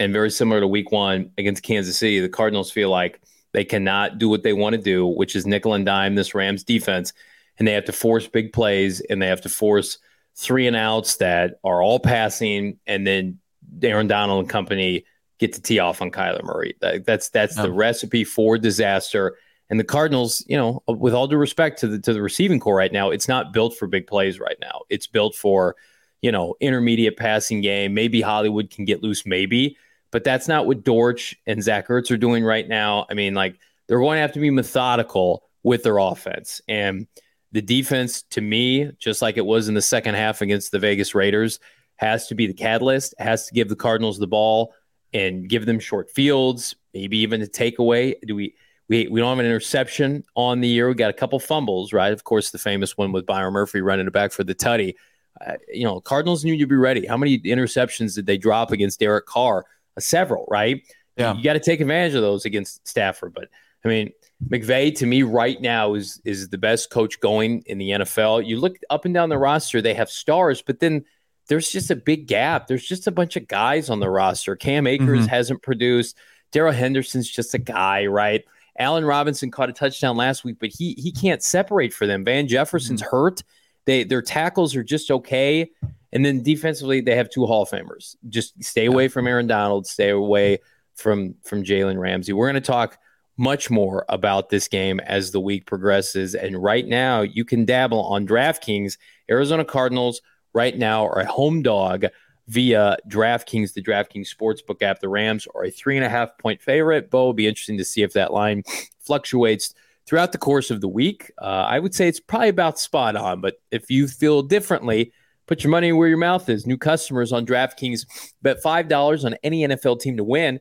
and 0.00 0.14
very 0.14 0.30
similar 0.30 0.60
to 0.60 0.66
week 0.66 0.90
one 0.90 1.30
against 1.36 1.62
Kansas 1.62 1.98
City, 1.98 2.20
the 2.20 2.28
Cardinals 2.28 2.70
feel 2.70 2.88
like 2.88 3.20
they 3.52 3.64
cannot 3.64 4.18
do 4.18 4.28
what 4.28 4.42
they 4.42 4.54
want 4.54 4.74
to 4.74 4.80
do, 4.80 5.06
which 5.06 5.36
is 5.36 5.46
nickel 5.46 5.74
and 5.74 5.84
dime 5.84 6.14
this 6.14 6.34
Rams 6.34 6.64
defense. 6.64 7.12
And 7.58 7.68
they 7.68 7.72
have 7.72 7.84
to 7.84 7.92
force 7.92 8.26
big 8.26 8.52
plays 8.52 9.02
and 9.02 9.20
they 9.20 9.26
have 9.26 9.42
to 9.42 9.50
force 9.50 9.98
three 10.36 10.66
and 10.66 10.74
outs 10.74 11.16
that 11.16 11.60
are 11.62 11.82
all 11.82 12.00
passing. 12.00 12.78
And 12.86 13.06
then 13.06 13.40
Aaron 13.82 14.06
Donald 14.06 14.40
and 14.40 14.48
company 14.48 15.04
get 15.38 15.52
to 15.52 15.60
tee 15.60 15.78
off 15.78 16.00
on 16.00 16.10
Kyler 16.10 16.42
Murray. 16.42 16.76
That, 16.80 17.04
that's 17.04 17.28
that's 17.28 17.56
the 17.56 17.70
recipe 17.70 18.24
for 18.24 18.56
disaster. 18.56 19.36
And 19.70 19.80
the 19.80 19.84
Cardinals, 19.84 20.44
you 20.48 20.56
know, 20.56 20.82
uh, 20.88 20.92
with 20.92 21.14
all 21.14 21.26
due 21.26 21.36
respect 21.36 21.78
to 21.80 21.86
the 21.86 21.98
to 22.00 22.12
the 22.12 22.20
receiving 22.20 22.60
core 22.60 22.76
right 22.76 22.92
now, 22.92 23.10
it's 23.10 23.28
not 23.28 23.52
built 23.52 23.76
for 23.76 23.86
big 23.86 24.06
plays 24.06 24.38
right 24.38 24.58
now. 24.60 24.82
It's 24.90 25.06
built 25.06 25.34
for 25.34 25.76
you 26.22 26.32
know, 26.32 26.54
intermediate 26.60 27.16
passing 27.16 27.60
game. 27.60 27.94
Maybe 27.94 28.20
Hollywood 28.20 28.70
can 28.70 28.84
get 28.84 29.02
loose, 29.02 29.24
maybe, 29.24 29.76
but 30.10 30.24
that's 30.24 30.48
not 30.48 30.66
what 30.66 30.84
Dortch 30.84 31.36
and 31.46 31.62
Zach 31.62 31.88
Ertz 31.88 32.10
are 32.10 32.16
doing 32.16 32.44
right 32.44 32.68
now. 32.68 33.06
I 33.10 33.14
mean, 33.14 33.34
like 33.34 33.58
they're 33.86 34.00
going 34.00 34.16
to 34.16 34.22
have 34.22 34.32
to 34.32 34.40
be 34.40 34.50
methodical 34.50 35.44
with 35.62 35.82
their 35.82 35.98
offense. 35.98 36.60
And 36.68 37.06
the 37.52 37.62
defense, 37.62 38.22
to 38.22 38.40
me, 38.40 38.92
just 38.98 39.22
like 39.22 39.36
it 39.36 39.46
was 39.46 39.68
in 39.68 39.74
the 39.74 39.82
second 39.82 40.14
half 40.14 40.42
against 40.42 40.72
the 40.72 40.78
Vegas 40.78 41.14
Raiders, 41.14 41.58
has 41.96 42.28
to 42.28 42.34
be 42.34 42.46
the 42.46 42.54
catalyst, 42.54 43.14
has 43.18 43.46
to 43.46 43.54
give 43.54 43.68
the 43.68 43.76
Cardinals 43.76 44.18
the 44.18 44.26
ball 44.26 44.74
and 45.12 45.48
give 45.48 45.66
them 45.66 45.80
short 45.80 46.10
fields, 46.10 46.76
maybe 46.94 47.18
even 47.18 47.42
a 47.42 47.46
takeaway. 47.46 48.14
Do 48.26 48.36
we? 48.36 48.54
We, 48.90 49.06
we 49.06 49.20
don't 49.20 49.28
have 49.28 49.38
an 49.38 49.46
interception 49.46 50.24
on 50.34 50.60
the 50.60 50.66
year. 50.66 50.88
We 50.88 50.94
got 50.94 51.10
a 51.10 51.14
couple 51.14 51.38
fumbles, 51.38 51.92
right? 51.92 52.12
Of 52.12 52.24
course, 52.24 52.50
the 52.50 52.58
famous 52.58 52.98
one 52.98 53.12
with 53.12 53.24
Byron 53.24 53.52
Murphy 53.52 53.80
running 53.80 54.08
it 54.08 54.12
back 54.12 54.32
for 54.32 54.42
the 54.42 54.52
tutty. 54.52 54.96
Uh, 55.40 55.52
you 55.72 55.84
know, 55.84 56.00
Cardinals 56.00 56.44
knew 56.44 56.52
you'd 56.52 56.68
be 56.68 56.74
ready. 56.74 57.06
How 57.06 57.16
many 57.16 57.38
interceptions 57.38 58.16
did 58.16 58.26
they 58.26 58.36
drop 58.36 58.72
against 58.72 58.98
Derek 58.98 59.26
Carr? 59.26 59.64
Uh, 59.96 60.00
several, 60.00 60.44
right? 60.50 60.82
Yeah. 61.16 61.34
You 61.34 61.44
got 61.44 61.52
to 61.52 61.60
take 61.60 61.80
advantage 61.80 62.16
of 62.16 62.22
those 62.22 62.44
against 62.44 62.86
Stafford. 62.86 63.32
But 63.32 63.48
I 63.84 63.88
mean, 63.88 64.10
McVay 64.48 64.92
to 64.96 65.06
me 65.06 65.22
right 65.22 65.60
now 65.60 65.94
is 65.94 66.20
is 66.24 66.48
the 66.48 66.58
best 66.58 66.90
coach 66.90 67.20
going 67.20 67.62
in 67.66 67.78
the 67.78 67.90
NFL. 67.90 68.44
You 68.44 68.58
look 68.58 68.76
up 68.90 69.04
and 69.04 69.14
down 69.14 69.28
the 69.28 69.38
roster; 69.38 69.80
they 69.80 69.94
have 69.94 70.10
stars, 70.10 70.62
but 70.62 70.80
then 70.80 71.04
there's 71.46 71.70
just 71.70 71.92
a 71.92 71.96
big 71.96 72.26
gap. 72.26 72.66
There's 72.66 72.84
just 72.84 73.06
a 73.06 73.12
bunch 73.12 73.36
of 73.36 73.46
guys 73.46 73.88
on 73.88 74.00
the 74.00 74.10
roster. 74.10 74.56
Cam 74.56 74.88
Akers 74.88 75.20
mm-hmm. 75.20 75.28
hasn't 75.28 75.62
produced. 75.62 76.16
Darrell 76.50 76.72
Henderson's 76.72 77.30
just 77.30 77.54
a 77.54 77.58
guy, 77.58 78.06
right? 78.06 78.44
Allen 78.78 79.04
Robinson 79.04 79.50
caught 79.50 79.68
a 79.68 79.72
touchdown 79.72 80.16
last 80.16 80.44
week, 80.44 80.56
but 80.60 80.70
he 80.70 80.94
he 80.98 81.12
can't 81.12 81.42
separate 81.42 81.92
for 81.92 82.06
them. 82.06 82.24
Van 82.24 82.46
Jefferson's 82.48 83.02
mm-hmm. 83.02 83.10
hurt. 83.10 83.42
They 83.86 84.04
their 84.04 84.22
tackles 84.22 84.76
are 84.76 84.84
just 84.84 85.10
okay. 85.10 85.70
And 86.12 86.24
then 86.24 86.42
defensively, 86.42 87.00
they 87.00 87.14
have 87.14 87.30
two 87.30 87.46
Hall 87.46 87.62
of 87.62 87.70
Famers. 87.70 88.16
Just 88.28 88.62
stay 88.62 88.86
away 88.86 89.08
from 89.08 89.26
Aaron 89.26 89.46
Donald, 89.46 89.86
stay 89.86 90.10
away 90.10 90.58
from 90.94 91.34
from 91.42 91.62
Jalen 91.62 91.98
Ramsey. 91.98 92.32
We're 92.32 92.50
going 92.50 92.54
to 92.54 92.60
talk 92.60 92.98
much 93.36 93.70
more 93.70 94.04
about 94.08 94.50
this 94.50 94.68
game 94.68 95.00
as 95.00 95.30
the 95.30 95.40
week 95.40 95.66
progresses. 95.66 96.34
And 96.34 96.62
right 96.62 96.86
now, 96.86 97.22
you 97.22 97.44
can 97.44 97.64
dabble 97.64 98.02
on 98.02 98.26
DraftKings. 98.26 98.98
Arizona 99.30 99.64
Cardinals 99.64 100.20
right 100.52 100.76
now 100.76 101.06
are 101.06 101.20
a 101.20 101.26
home 101.26 101.62
dog 101.62 102.04
via 102.50 102.96
DraftKings, 103.08 103.74
the 103.74 103.82
DraftKings 103.82 104.28
Sportsbook 104.28 104.82
app. 104.82 104.98
The 104.98 105.08
Rams 105.08 105.46
are 105.54 105.64
a 105.64 105.70
three 105.70 105.96
and 105.96 106.04
a 106.04 106.08
half 106.08 106.36
point 106.38 106.60
favorite. 106.60 107.08
Bo 107.08 107.26
will 107.26 107.32
be 107.32 107.46
interesting 107.46 107.78
to 107.78 107.84
see 107.84 108.02
if 108.02 108.12
that 108.14 108.32
line 108.32 108.64
fluctuates 108.98 109.72
throughout 110.04 110.32
the 110.32 110.38
course 110.38 110.72
of 110.72 110.80
the 110.80 110.88
week. 110.88 111.30
Uh, 111.40 111.44
I 111.44 111.78
would 111.78 111.94
say 111.94 112.08
it's 112.08 112.18
probably 112.18 112.48
about 112.48 112.80
spot 112.80 113.14
on, 113.14 113.40
but 113.40 113.60
if 113.70 113.88
you 113.88 114.08
feel 114.08 114.42
differently, 114.42 115.12
put 115.46 115.62
your 115.62 115.70
money 115.70 115.92
where 115.92 116.08
your 116.08 116.18
mouth 116.18 116.48
is. 116.48 116.66
New 116.66 116.76
customers 116.76 117.32
on 117.32 117.46
DraftKings 117.46 118.32
bet 118.42 118.60
$5 118.60 119.24
on 119.24 119.36
any 119.44 119.60
NFL 119.60 120.00
team 120.00 120.16
to 120.16 120.24
win. 120.24 120.58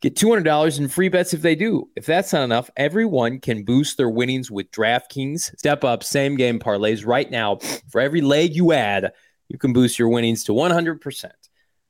Get 0.00 0.16
$200 0.16 0.78
in 0.78 0.88
free 0.88 1.10
bets 1.10 1.34
if 1.34 1.42
they 1.42 1.54
do. 1.54 1.90
If 1.96 2.06
that's 2.06 2.32
not 2.32 2.44
enough, 2.44 2.70
everyone 2.78 3.40
can 3.40 3.64
boost 3.64 3.98
their 3.98 4.08
winnings 4.08 4.50
with 4.50 4.70
DraftKings. 4.70 5.54
Step 5.58 5.84
up 5.84 6.02
same 6.02 6.36
game 6.36 6.58
parlays 6.58 7.04
right 7.06 7.30
now. 7.30 7.56
For 7.90 8.00
every 8.00 8.22
leg 8.22 8.56
you 8.56 8.72
add, 8.72 9.12
you 9.50 9.58
can 9.58 9.72
boost 9.72 9.98
your 9.98 10.08
winnings 10.08 10.44
to 10.44 10.52
100%. 10.52 11.30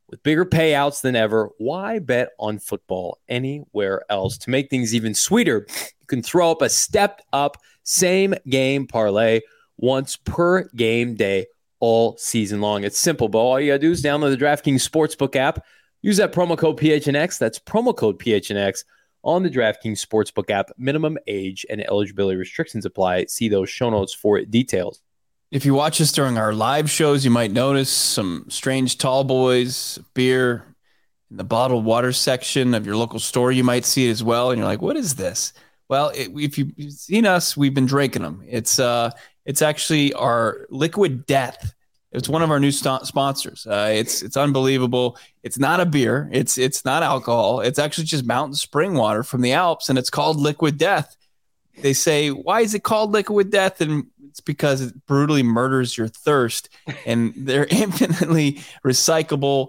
With 0.08 0.22
bigger 0.22 0.46
payouts 0.46 1.02
than 1.02 1.14
ever, 1.14 1.50
why 1.58 1.98
bet 1.98 2.30
on 2.38 2.58
football 2.58 3.18
anywhere 3.28 4.02
else? 4.08 4.38
To 4.38 4.50
make 4.50 4.70
things 4.70 4.94
even 4.94 5.14
sweeter, 5.14 5.66
you 6.00 6.06
can 6.06 6.22
throw 6.22 6.50
up 6.50 6.62
a 6.62 6.70
stepped 6.70 7.22
up 7.34 7.58
same 7.84 8.34
game 8.48 8.86
parlay 8.86 9.40
once 9.76 10.16
per 10.16 10.68
game 10.74 11.14
day 11.14 11.46
all 11.80 12.16
season 12.16 12.62
long. 12.62 12.82
It's 12.82 12.98
simple, 12.98 13.28
but 13.28 13.38
all 13.38 13.60
you 13.60 13.72
got 13.72 13.74
to 13.74 13.78
do 13.78 13.90
is 13.90 14.02
download 14.02 14.36
the 14.36 14.44
DraftKings 14.44 14.88
Sportsbook 14.88 15.36
app. 15.36 15.64
Use 16.00 16.16
that 16.16 16.32
promo 16.32 16.56
code 16.56 16.78
PHNX. 16.78 17.38
That's 17.38 17.58
promo 17.58 17.94
code 17.94 18.18
PHNX 18.18 18.84
on 19.22 19.42
the 19.42 19.50
DraftKings 19.50 20.04
Sportsbook 20.04 20.50
app. 20.50 20.70
Minimum 20.78 21.18
age 21.26 21.66
and 21.68 21.86
eligibility 21.86 22.38
restrictions 22.38 22.86
apply. 22.86 23.26
See 23.26 23.50
those 23.50 23.68
show 23.68 23.90
notes 23.90 24.14
for 24.14 24.40
details. 24.40 25.02
If 25.50 25.64
you 25.64 25.74
watch 25.74 26.00
us 26.00 26.12
during 26.12 26.38
our 26.38 26.52
live 26.52 26.88
shows, 26.88 27.24
you 27.24 27.30
might 27.32 27.50
notice 27.50 27.90
some 27.90 28.44
strange 28.48 28.98
tall 28.98 29.24
boys, 29.24 29.98
beer 30.14 30.64
in 31.28 31.38
the 31.38 31.44
bottled 31.44 31.84
water 31.84 32.12
section 32.12 32.72
of 32.72 32.86
your 32.86 32.94
local 32.94 33.18
store. 33.18 33.50
You 33.50 33.64
might 33.64 33.84
see 33.84 34.06
it 34.06 34.12
as 34.12 34.22
well, 34.22 34.52
and 34.52 34.58
you're 34.58 34.68
like, 34.68 34.80
"What 34.80 34.96
is 34.96 35.16
this?" 35.16 35.52
Well, 35.88 36.10
it, 36.10 36.30
if 36.36 36.56
you've 36.56 36.92
seen 36.92 37.26
us, 37.26 37.56
we've 37.56 37.74
been 37.74 37.86
drinking 37.86 38.22
them. 38.22 38.44
It's 38.46 38.78
uh, 38.78 39.10
it's 39.44 39.60
actually 39.60 40.12
our 40.12 40.68
Liquid 40.70 41.26
Death. 41.26 41.74
It's 42.12 42.28
one 42.28 42.42
of 42.42 42.52
our 42.52 42.60
new 42.60 42.70
st- 42.70 43.06
sponsors. 43.06 43.66
Uh, 43.66 43.90
it's 43.92 44.22
it's 44.22 44.36
unbelievable. 44.36 45.18
It's 45.42 45.58
not 45.58 45.80
a 45.80 45.86
beer. 45.86 46.28
It's 46.32 46.58
it's 46.58 46.84
not 46.84 47.02
alcohol. 47.02 47.60
It's 47.60 47.80
actually 47.80 48.04
just 48.04 48.24
mountain 48.24 48.54
spring 48.54 48.94
water 48.94 49.24
from 49.24 49.40
the 49.40 49.52
Alps, 49.52 49.88
and 49.88 49.98
it's 49.98 50.10
called 50.10 50.36
Liquid 50.36 50.78
Death. 50.78 51.16
They 51.82 51.92
say, 51.92 52.30
why 52.30 52.60
is 52.60 52.74
it 52.74 52.82
called 52.82 53.12
Liquid 53.12 53.50
Death? 53.50 53.80
And 53.80 54.06
it's 54.30 54.40
because 54.40 54.80
it 54.80 55.06
brutally 55.06 55.42
murders 55.42 55.98
your 55.98 56.08
thirst. 56.08 56.68
And 57.04 57.34
they're 57.36 57.66
infinitely 57.70 58.62
recyclable. 58.84 59.68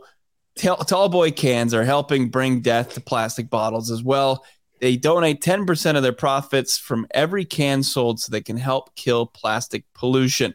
Tall 0.58 1.10
boy 1.10 1.32
cans 1.32 1.74
are 1.74 1.84
helping 1.84 2.30
bring 2.30 2.62
death 2.62 2.94
to 2.94 3.02
plastic 3.02 3.50
bottles 3.50 3.90
as 3.90 4.04
well. 4.04 4.46
They 4.80 4.98
donate 4.98 5.42
10% 5.42 5.96
of 5.96 6.04
their 6.04 6.12
profits 6.12 6.78
from 6.78 7.08
every 7.12 7.46
can 7.46 7.84
sold 7.84 8.20
so 8.20 8.32
they 8.32 8.42
can 8.42 8.58
help 8.58 8.96
kill 8.96 9.26
plastic 9.26 9.86
pollution. 9.94 10.54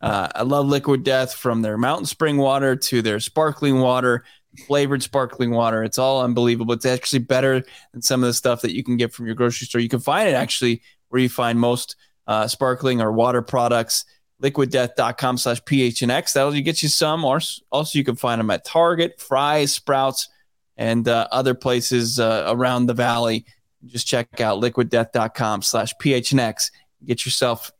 Uh, 0.00 0.28
I 0.34 0.42
love 0.42 0.66
Liquid 0.66 1.02
Death 1.02 1.34
from 1.34 1.62
their 1.62 1.78
mountain 1.78 2.06
spring 2.06 2.36
water 2.36 2.76
to 2.76 3.02
their 3.02 3.20
sparkling 3.20 3.80
water, 3.80 4.24
flavored 4.66 5.02
sparkling 5.02 5.50
water. 5.50 5.82
It's 5.82 5.98
all 5.98 6.22
unbelievable. 6.22 6.74
It's 6.74 6.86
actually 6.86 7.20
better 7.20 7.64
than 7.92 8.02
some 8.02 8.22
of 8.22 8.28
the 8.28 8.34
stuff 8.34 8.60
that 8.62 8.74
you 8.74 8.84
can 8.84 8.96
get 8.96 9.12
from 9.12 9.26
your 9.26 9.34
grocery 9.34 9.66
store. 9.66 9.80
You 9.80 9.88
can 9.88 10.00
find 10.00 10.28
it 10.28 10.34
actually 10.34 10.82
where 11.08 11.22
you 11.22 11.28
find 11.28 11.58
most 11.58 11.96
uh, 12.26 12.46
sparkling 12.48 13.00
or 13.00 13.12
water 13.12 13.42
products. 13.42 14.04
Liquiddeath.com 14.42 15.38
slash 15.38 15.62
PHNX. 15.62 16.32
That'll 16.32 16.52
get 16.52 16.82
you 16.82 16.88
some. 16.88 17.24
Or 17.24 17.40
also, 17.70 17.98
you 17.98 18.04
can 18.04 18.16
find 18.16 18.38
them 18.38 18.50
at 18.50 18.64
Target, 18.64 19.20
Fry's, 19.20 19.72
Sprouts, 19.72 20.28
and 20.76 21.08
uh, 21.08 21.28
other 21.30 21.54
places 21.54 22.18
uh, 22.18 22.44
around 22.48 22.86
the 22.86 22.94
valley. 22.94 23.46
Just 23.86 24.06
check 24.06 24.40
out 24.40 24.60
liquiddeath.com 24.60 25.62
slash 25.62 25.94
PHNX. 26.02 26.70
Get 27.04 27.24
yourself 27.24 27.70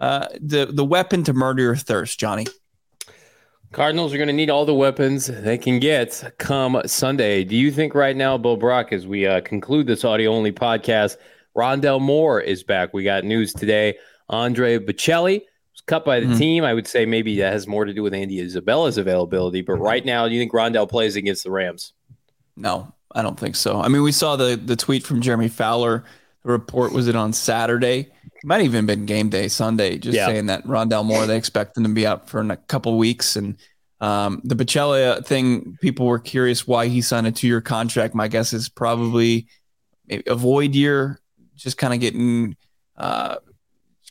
uh, 0.00 0.28
the, 0.40 0.66
the 0.66 0.84
weapon 0.84 1.24
to 1.24 1.32
murder 1.32 1.62
your 1.62 1.76
thirst, 1.76 2.18
Johnny. 2.18 2.46
Cardinals 3.72 4.14
are 4.14 4.18
going 4.18 4.28
to 4.28 4.32
need 4.32 4.50
all 4.50 4.64
the 4.64 4.74
weapons 4.74 5.26
they 5.26 5.58
can 5.58 5.80
get 5.80 6.32
come 6.38 6.80
Sunday. 6.86 7.42
Do 7.42 7.56
you 7.56 7.72
think 7.72 7.94
right 7.94 8.14
now, 8.14 8.38
Bill 8.38 8.56
Brock, 8.56 8.92
as 8.92 9.04
we 9.04 9.26
uh, 9.26 9.40
conclude 9.40 9.88
this 9.88 10.04
audio 10.04 10.32
only 10.32 10.52
podcast, 10.52 11.16
Rondale 11.56 12.00
Moore 12.00 12.40
is 12.40 12.62
back. 12.62 12.92
We 12.92 13.04
got 13.04 13.24
news 13.24 13.52
today. 13.52 13.96
Andre 14.28 14.78
Baccellia 14.78 15.40
was 15.40 15.80
cut 15.86 16.04
by 16.04 16.20
the 16.20 16.26
mm-hmm. 16.26 16.38
team. 16.38 16.64
I 16.64 16.74
would 16.74 16.86
say 16.86 17.06
maybe 17.06 17.38
that 17.38 17.52
has 17.52 17.66
more 17.66 17.84
to 17.84 17.92
do 17.92 18.02
with 18.02 18.14
Andy 18.14 18.40
Isabella's 18.40 18.98
availability. 18.98 19.62
But 19.62 19.74
right 19.74 20.04
now, 20.04 20.26
do 20.28 20.34
you 20.34 20.40
think 20.40 20.52
Rondale 20.52 20.88
plays 20.88 21.16
against 21.16 21.44
the 21.44 21.50
Rams? 21.50 21.92
No, 22.56 22.92
I 23.14 23.22
don't 23.22 23.38
think 23.38 23.56
so. 23.56 23.80
I 23.80 23.88
mean, 23.88 24.02
we 24.02 24.12
saw 24.12 24.36
the 24.36 24.56
the 24.56 24.76
tweet 24.76 25.04
from 25.04 25.20
Jeremy 25.20 25.48
Fowler. 25.48 26.04
The 26.44 26.52
report 26.52 26.92
was 26.92 27.08
it 27.08 27.16
on 27.16 27.32
Saturday. 27.32 28.10
It 28.24 28.44
might 28.44 28.62
even 28.62 28.84
been 28.86 29.06
game 29.06 29.30
day 29.30 29.48
Sunday, 29.48 29.98
just 29.98 30.16
yeah. 30.16 30.26
saying 30.26 30.46
that 30.46 30.64
Rondale 30.64 31.04
Moore 31.04 31.26
they 31.26 31.36
expect 31.36 31.76
him 31.76 31.84
to 31.84 31.88
be 31.88 32.06
out 32.06 32.28
for 32.28 32.40
a 32.40 32.56
couple 32.56 32.98
weeks. 32.98 33.36
And 33.36 33.56
um, 34.00 34.42
the 34.44 34.54
Baccellia 34.54 35.24
thing, 35.24 35.78
people 35.80 36.06
were 36.06 36.18
curious 36.18 36.66
why 36.66 36.88
he 36.88 37.00
signed 37.00 37.26
a 37.26 37.32
two 37.32 37.46
year 37.46 37.60
contract. 37.60 38.14
My 38.14 38.28
guess 38.28 38.52
is 38.52 38.68
probably 38.68 39.46
a 40.10 40.34
void 40.34 40.74
year 40.74 41.20
just 41.56 41.78
kind 41.78 41.94
of 41.94 42.00
getting 42.00 42.56
uh, 42.96 43.36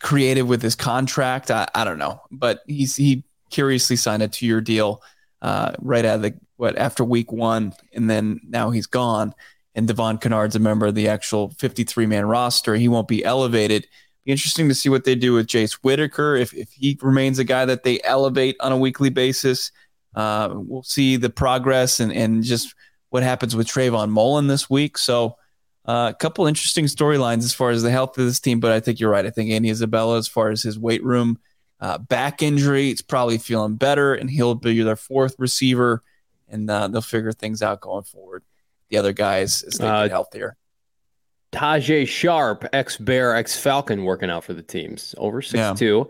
creative 0.02 0.48
with 0.48 0.62
his 0.62 0.76
contract. 0.76 1.52
I, 1.52 1.68
I 1.74 1.84
don't 1.84 1.98
know, 1.98 2.22
but 2.32 2.62
he's 2.68 2.96
he 2.96 3.24
curiously 3.50 3.96
signed 3.96 4.24
a 4.24 4.28
two 4.28 4.46
year 4.46 4.62
deal 4.62 5.02
uh, 5.42 5.74
right 5.80 6.06
out 6.06 6.16
of 6.16 6.22
the 6.22 6.34
what 6.58 6.78
after 6.78 7.04
week 7.04 7.32
one, 7.32 7.74
and 7.94 8.10
then 8.10 8.40
now 8.48 8.70
he's 8.70 8.88
gone. 8.88 9.34
And 9.76 9.88
Devon 9.88 10.20
Kennard's 10.20 10.56
a 10.56 10.60
member 10.60 10.86
of 10.86 10.94
the 10.94 11.08
actual 11.08 11.50
53 11.58 12.06
man 12.06 12.26
roster. 12.26 12.76
He 12.76 12.88
won't 12.88 13.08
be 13.08 13.26
elevated. 13.26 13.88
Be 14.24 14.32
interesting 14.32 14.70
to 14.70 14.76
see 14.76 14.88
what 14.88 15.04
they 15.04 15.16
do 15.16 15.34
with 15.34 15.48
Jace 15.48 15.74
Whittaker 15.84 16.36
if 16.36 16.54
if 16.54 16.72
he 16.72 16.98
remains 17.02 17.40
a 17.40 17.44
guy 17.44 17.66
that 17.66 17.84
they 17.84 18.00
elevate 18.04 18.56
on 18.60 18.72
a 18.72 18.78
weekly 18.78 19.10
basis. 19.10 19.72
Uh, 20.16 20.50
we'll 20.54 20.84
see 20.84 21.16
the 21.16 21.30
progress 21.30 22.00
and 22.00 22.14
and 22.14 22.44
just 22.44 22.76
what 23.10 23.24
happens 23.24 23.56
with 23.56 23.68
Trayvon 23.68 24.10
Mullen 24.10 24.48
this 24.48 24.70
week. 24.70 24.98
So 24.98 25.36
a 25.86 26.16
couple 26.18 26.48
interesting 26.48 26.86
storylines 26.86 27.40
as 27.40 27.54
far 27.54 27.72
as 27.72 27.84
the 27.84 27.92
health 27.92 28.18
of 28.18 28.26
this 28.26 28.40
team, 28.40 28.60
but 28.60 28.72
I 28.72 28.80
think 28.80 29.00
you're 29.00 29.10
right. 29.10 29.26
I 29.26 29.30
think 29.30 29.52
Andy 29.52 29.70
Isabella, 29.70 30.18
as 30.18 30.28
far 30.28 30.50
as 30.50 30.62
his 30.62 30.80
weight 30.80 31.04
room 31.04 31.40
uh, 31.80 31.98
back 31.98 32.42
injury, 32.42 32.90
it's 32.90 33.02
probably 33.02 33.38
feeling 33.38 33.76
better, 33.76 34.14
and 34.14 34.30
he'll 34.30 34.56
be 34.56 34.82
their 34.82 34.96
fourth 34.96 35.36
receiver, 35.38 36.02
and 36.48 36.70
uh, 36.70 36.88
they'll 36.88 37.02
figure 37.02 37.34
things 37.34 37.62
out 37.62 37.82
going 37.82 38.04
forward. 38.04 38.44
The 38.90 38.98
other 38.98 39.14
guys 39.14 39.64
as 39.64 39.74
they 39.74 39.86
get 39.86 39.94
uh, 39.94 40.10
healthier. 40.10 40.56
Tajae 41.52 42.08
Sharpe, 42.08 42.66
ex 42.74 42.98
Bear, 42.98 43.36
ex 43.36 43.58
Falcon, 43.58 44.04
working 44.06 44.30
out 44.30 44.44
for 44.44 44.54
the 44.54 44.64
teams 44.64 45.14
over 45.18 45.42
six 45.42 45.58
yeah. 45.60 45.74
two. 45.74 46.10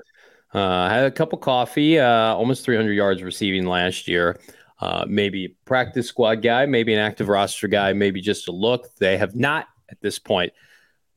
Uh, 0.54 0.88
had 0.88 1.06
a 1.06 1.12
cup 1.12 1.34
of 1.34 1.42
coffee, 1.42 2.00
uh, 2.00 2.36
almost 2.36 2.64
300 2.64 2.92
yards 2.92 3.24
receiving 3.24 3.66
last 3.66 4.08
year. 4.08 4.40
Uh, 4.84 5.06
maybe 5.08 5.56
practice 5.64 6.10
squad 6.10 6.42
guy, 6.42 6.66
maybe 6.66 6.94
an 6.94 7.00
active 7.00 7.30
roster 7.30 7.70
guy, 7.70 7.94
maybe 7.94 8.20
just 8.20 8.50
a 8.50 8.52
look. 8.52 8.94
They 8.98 9.16
have 9.16 9.34
not 9.34 9.70
at 9.88 10.02
this 10.02 10.20
point 10.20 10.52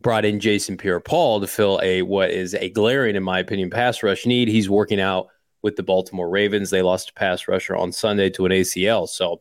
brought 0.00 0.24
in 0.24 0.38
Jason 0.38 0.76
Pierre-Paul 0.76 1.40
to 1.40 1.48
fill 1.48 1.80
a 1.82 2.02
what 2.02 2.30
is 2.30 2.54
a 2.54 2.70
glaring, 2.70 3.16
in 3.16 3.24
my 3.24 3.40
opinion, 3.40 3.68
pass 3.68 4.04
rush 4.04 4.24
need. 4.24 4.46
He's 4.46 4.70
working 4.70 5.00
out 5.00 5.26
with 5.62 5.74
the 5.74 5.82
Baltimore 5.82 6.30
Ravens. 6.30 6.70
They 6.70 6.80
lost 6.80 7.10
a 7.10 7.14
pass 7.14 7.48
rusher 7.48 7.74
on 7.74 7.90
Sunday 7.90 8.30
to 8.30 8.46
an 8.46 8.52
ACL. 8.52 9.08
So 9.08 9.40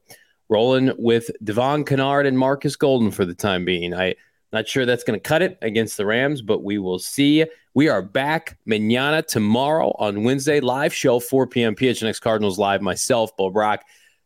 rolling 0.50 0.92
with 0.98 1.30
Devon 1.44 1.86
Kennard 1.86 2.26
and 2.26 2.36
Marcus 2.36 2.76
Golden 2.76 3.12
for 3.12 3.26
the 3.26 3.36
time 3.36 3.64
being. 3.64 3.94
I 3.94 4.16
not 4.52 4.68
sure 4.68 4.88
that's 4.88 5.04
going 5.04 5.20
to 5.20 5.24
cut 5.24 5.44
it 5.44 5.60
against 5.62 5.98
the 5.98 6.06
Rams, 6.08 6.42
but 6.42 6.64
we 6.64 6.80
will 6.80 6.98
see. 6.98 7.46
We 7.76 7.90
are 7.90 8.02
back 8.02 8.58
manana 8.66 9.22
tomorrow 9.22 9.94
on 10.00 10.24
Wednesday 10.24 10.62
live 10.62 10.96
show 10.96 11.20
4 11.20 11.46
p.m. 11.46 11.76
PHNX 11.76 12.20
Cardinals 12.20 12.58
live. 12.58 12.82
Myself, 12.82 13.38
Bo 13.38 13.52
Brock, 13.52 13.84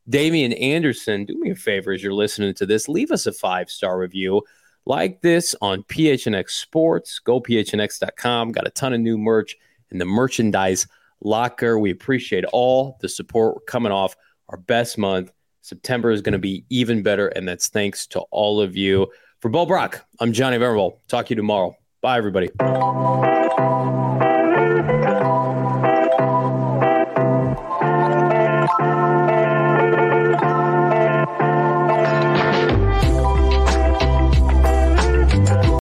Damian 0.10 0.54
Anderson. 0.54 1.26
Do 1.26 1.36
me 1.36 1.52
a 1.52 1.56
favor 1.56 1.92
as 1.92 2.04
you're 2.04 2.14
listening 2.14 2.54
to 2.56 2.66
this. 2.66 2.90
Leave 2.90 3.12
us 3.12 3.26
a 3.28 3.32
five 3.32 3.70
star 3.70 4.00
review 4.00 4.42
like 4.86 5.22
this 5.22 5.56
on 5.62 5.84
PHNX 5.84 6.50
Sports. 6.50 7.20
Go 7.20 7.40
phnx.com. 7.40 8.52
Got 8.52 8.68
a 8.68 8.72
ton 8.72 8.94
of 8.94 9.00
new 9.00 9.18
merch 9.18 9.56
in 9.92 9.98
the 9.98 10.06
merchandise 10.06 10.88
locker. 11.22 11.78
We 11.78 11.92
appreciate 11.92 12.46
all 12.46 12.98
the 13.02 13.10
support. 13.10 13.56
We're 13.56 13.62
coming 13.62 13.92
off 13.92 14.16
our 14.50 14.58
best 14.58 14.98
month. 14.98 15.32
September 15.62 16.10
is 16.12 16.22
going 16.22 16.34
to 16.34 16.40
be 16.40 16.66
even 16.70 17.04
better, 17.04 17.28
and 17.28 17.48
that's 17.48 17.68
thanks 17.68 18.08
to 18.08 18.22
all 18.32 18.60
of 18.60 18.76
you. 18.76 19.08
For 19.40 19.50
Bo 19.50 19.66
Brock, 19.66 20.06
I'm 20.20 20.34
Johnny 20.34 20.58
Venerable. 20.58 21.02
Talk 21.08 21.28
to 21.28 21.30
you 21.32 21.36
tomorrow. 21.36 21.76
Bye, 22.02 22.18
everybody. 22.18 22.50